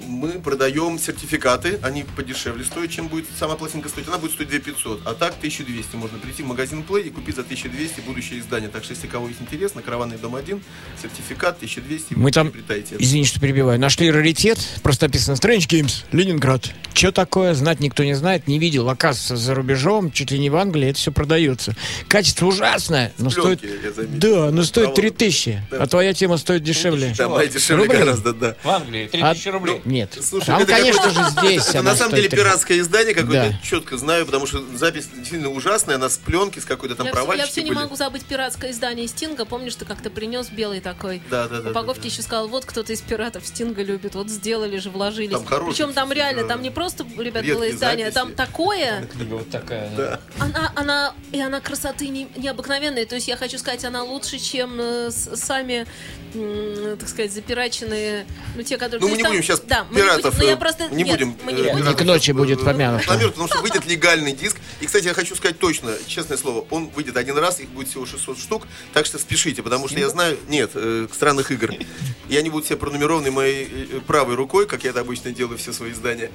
[0.08, 4.08] мы продаем сертификаты, они подешевле стоят, чем будет сама пластинка стоить.
[4.08, 5.96] Она будет стоить 2500, а так 1200.
[5.96, 8.70] Можно прийти в магазин Play и купить за 1200 будущее издание.
[8.70, 10.62] Так что, если кого есть интересно, «Караванный дом 1»,
[11.02, 12.52] сертификат 1200, Мы там,
[13.00, 16.72] извини, что перебиваю, нашли раритет, просто написано Strange Games, Ленинград.
[16.94, 18.90] Что такое, знать никто не знает, не видел.
[18.90, 21.76] Оказывается, за рубежом, чуть ли не в Англии, это все продается.
[22.08, 23.84] Качество ужасное, но Пленки, стоит...
[23.84, 24.20] я заметил.
[24.20, 24.96] Да, но стоит Провод.
[25.18, 25.78] 3000, Да.
[25.84, 27.14] а твоя тема стоит дешевле.
[27.18, 28.00] Да, моя дешевле Рублей?
[28.00, 28.56] гораздо, да.
[28.64, 29.48] В Англии А- 3000
[29.86, 30.18] Нет.
[30.22, 32.46] Слушай, Там, это конечно же, здесь Это на самом деле 30.
[32.46, 33.60] пиратское издание какое-то, Да.
[33.68, 37.52] четко знаю, потому что запись действительно ужасная, она с пленки, с какой-то там провальчики я
[37.52, 37.80] все не были.
[37.80, 39.46] могу забыть пиратское издание Стинга.
[39.46, 41.22] Помнишь, ты как-то принес белый такой?
[41.30, 42.10] Да, да, да, Упаковки да, да.
[42.14, 45.32] еще сказал, вот кто-то из пиратов Стинга любит, вот сделали же, вложились.
[45.32, 48.14] Там хорошие, Причем там реально, там не просто, ребят, было издание, записи.
[48.16, 49.90] там такое, Книга вот такая.
[49.96, 50.20] Да.
[50.40, 53.06] она, она, и она красоты не- необыкновенной.
[53.06, 55.86] То есть я хочу сказать, она лучше, чем э, сами,
[57.00, 58.26] так сказать, запираченные,
[58.56, 59.02] ну те, которые.
[59.02, 60.88] Ну, мы не там- будем сейчас да, мы не пиратов, будем, но я э, просто
[60.90, 61.38] не нет, будем.
[61.44, 61.86] мы не э, будем.
[61.88, 63.02] Не к ночи будет э, помянут.
[63.02, 64.58] рекламировать, потому что выйдет легальный диск.
[64.80, 68.06] И, кстати, я хочу сказать точно, честное слово, он выйдет один раз, их будет всего
[68.06, 71.74] 600 штук, так что спешите, потому что я знаю, нет, э, странных игр.
[72.30, 75.92] И они будут все пронумерованы моей правой рукой, как я это обычно делаю все свои
[75.92, 76.32] издания.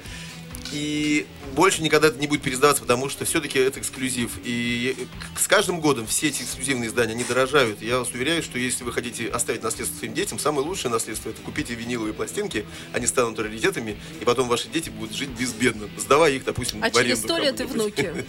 [0.73, 4.31] И больше никогда это не будет пересдаваться, потому что все-таки это эксклюзив.
[4.43, 4.95] И
[5.39, 7.81] с каждым годом все эти эксклюзивные издания, они дорожают.
[7.81, 11.41] Я вас уверяю, что если вы хотите оставить наследство своим детям, самое лучшее наследство это
[11.41, 16.43] купите виниловые пластинки, они станут раритетами, и потом ваши дети будут жить безбедно, сдавая их,
[16.43, 18.13] допустим, А в через аренду сто лет и внуки.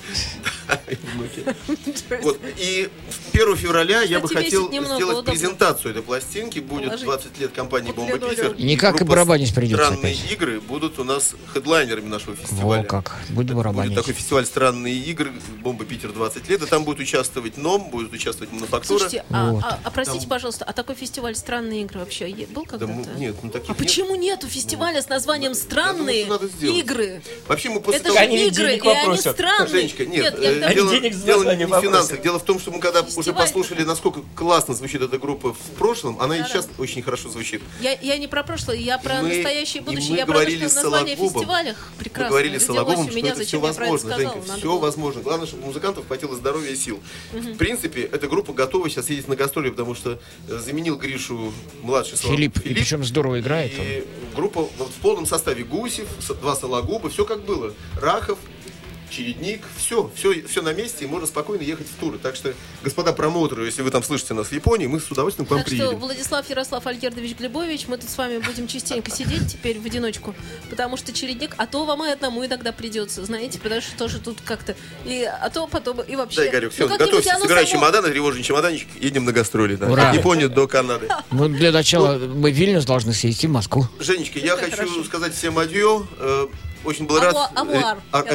[0.66, 1.44] Да, и внуки.
[2.22, 2.40] Вот.
[2.58, 2.88] И
[3.32, 6.58] 1 февраля я бы хотел сделать презентацию этой пластинки.
[6.58, 8.18] Будет Положить 20 лет компании Бомба.
[8.18, 8.54] Питер.
[8.58, 12.82] Никак и барабанить придется Странные игры будут у нас хедлайнерами нашего Во фестиваля.
[12.84, 13.94] как, будет Будет барабанить.
[13.94, 15.32] такой фестиваль «Странные игры»,
[15.62, 18.98] «Бомба Питер 20 лет», и там будет участвовать НОМ, будет участвовать «Мануфактура».
[18.98, 19.64] Слушайте, а, Вот.
[19.64, 22.92] а- а простите, Там- пожалуйста, а такой фестиваль «Странные игры» вообще был Да, когда-то?
[22.92, 23.78] м- нет, ну таких А нет.
[23.78, 26.78] почему нету фестиваля с названием думаю, «Странные сделать.
[26.78, 27.22] игры»?
[27.48, 29.34] Вообще мы после Это того, же Они игры, денег и они попросят.
[29.36, 29.68] странные.
[29.68, 32.22] Женечка, нет, я э, дело, денег дело не в финансах.
[32.22, 35.58] Дело в том, что мы когда уже Фестиваль- послушали, насколько классно звучит эта группа в
[35.78, 37.62] прошлом, она и сейчас очень хорошо звучит.
[37.80, 40.10] Я, я не про прошлое, я про настоящее будущее.
[40.12, 42.28] мы я про то, говорили что название фестивалях Мы прекрасно.
[42.28, 44.20] говорили с Сологубом, что меня, это все возможно, сказала?
[44.34, 44.78] Женька, Надо все было.
[44.80, 45.22] возможно.
[45.22, 47.00] Главное, чтобы музыкантов хватило здоровья и сил.
[47.32, 50.18] В принципе, эта группа готова сейчас ездить на гастроли, потому что
[50.48, 51.52] э, заменил Гришу
[51.82, 53.84] младший Соло- Филипп, и причем здорово играет он.
[53.84, 54.04] И
[54.34, 56.08] группа вот в полном составе Гусев,
[56.40, 57.72] два Сологуба, все как было.
[58.00, 58.38] Рахов,
[59.14, 62.18] чередник, все, все, все на месте, и можно спокойно ехать в туры.
[62.18, 62.52] Так что,
[62.82, 65.68] господа промоутеры, если вы там слышите нас в Японии, мы с удовольствием к вам Так
[65.68, 65.98] что, приедем.
[65.98, 70.34] Владислав Ярослав Альгердович Глебович, мы тут с вами будем частенько сидеть теперь в одиночку,
[70.70, 74.40] потому что чередник, а то вам и одному иногда придется, знаете, потому что тоже тут
[74.44, 76.36] как-то, и, а то потом, и вообще...
[76.42, 79.86] Да, Игорек, все, Ну, готовься, собирай само- чемоданы, тревожный чемоданчик, едем на гастроли, да.
[79.90, 80.10] Ура.
[80.10, 81.08] От Японии до Канады.
[81.30, 83.86] Ну, для начала мы в Вильнюс должны съездить в Москву.
[84.00, 85.04] Женечка, я Это хочу хорошо.
[85.04, 86.06] сказать всем адьё.
[86.84, 87.34] Очень был рад.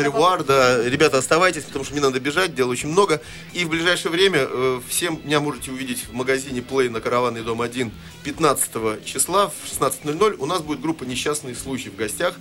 [0.07, 0.41] авуар.
[0.41, 0.89] Э, да.
[0.89, 3.21] Ребята, оставайтесь, потому что мне надо бежать, дел очень много.
[3.53, 7.61] И в ближайшее время э, всем меня можете увидеть в магазине Play на Караванный дом
[7.61, 7.91] 1
[8.23, 10.35] 15 числа в 16.00.
[10.39, 12.35] У нас будет группа «Несчастные случаи» в гостях.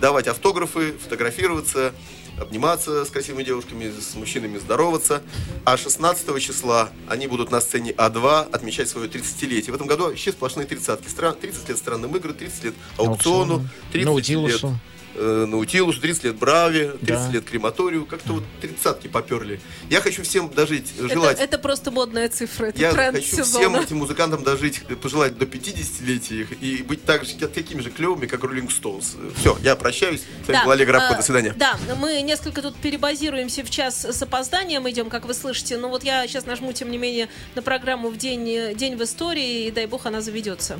[0.00, 1.92] Давать автографы, фотографироваться,
[2.40, 5.22] обниматься с красивыми девушками, с мужчинами здороваться.
[5.64, 9.70] А 16 числа они будут на сцене А2 отмечать свое 30-летие.
[9.70, 11.08] В этом году вообще сплошные тридцатки.
[11.08, 13.68] Стран, 30 лет странным играм, 30 лет аукциону, Аукциону.
[13.92, 14.78] 30 лет Наутилусу.
[15.14, 17.32] Э, Наутилусу, 30 лет Браве, 30 Да.
[17.32, 18.06] лет Крематорию.
[18.06, 19.60] Как-то вот тридцатки поперли.
[19.90, 21.38] Я хочу всем дожить, Это, желать.
[21.40, 23.46] это просто модная цифра, это Я тренд хочу сезона.
[23.58, 28.26] всем этим музыкантам дожить, пожелать до 50-летия их и быть так же, такими же клевыми,
[28.26, 29.16] как Роллинг Стоунс.
[29.38, 30.20] Все, я прощаюсь.
[30.44, 31.14] С вами Да, был Олег Рабко.
[31.14, 31.54] а, До свидания.
[31.56, 35.76] Да, мы несколько тут перебазируемся в час с опозданием, идем, как вы слышите.
[35.76, 39.66] Но вот я сейчас нажму, тем не менее, на программу в день, день в истории,
[39.66, 40.78] и дай бог она заведется.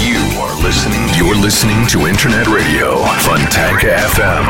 [0.00, 1.06] You are listening.
[1.18, 3.84] You're listening to Internet Radio Funtank Funtank
[4.14, 4.46] FM.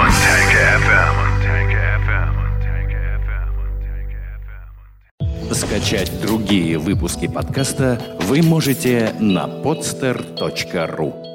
[5.52, 11.29] Скачать другие выпуски подкаста вы можете на podster.ru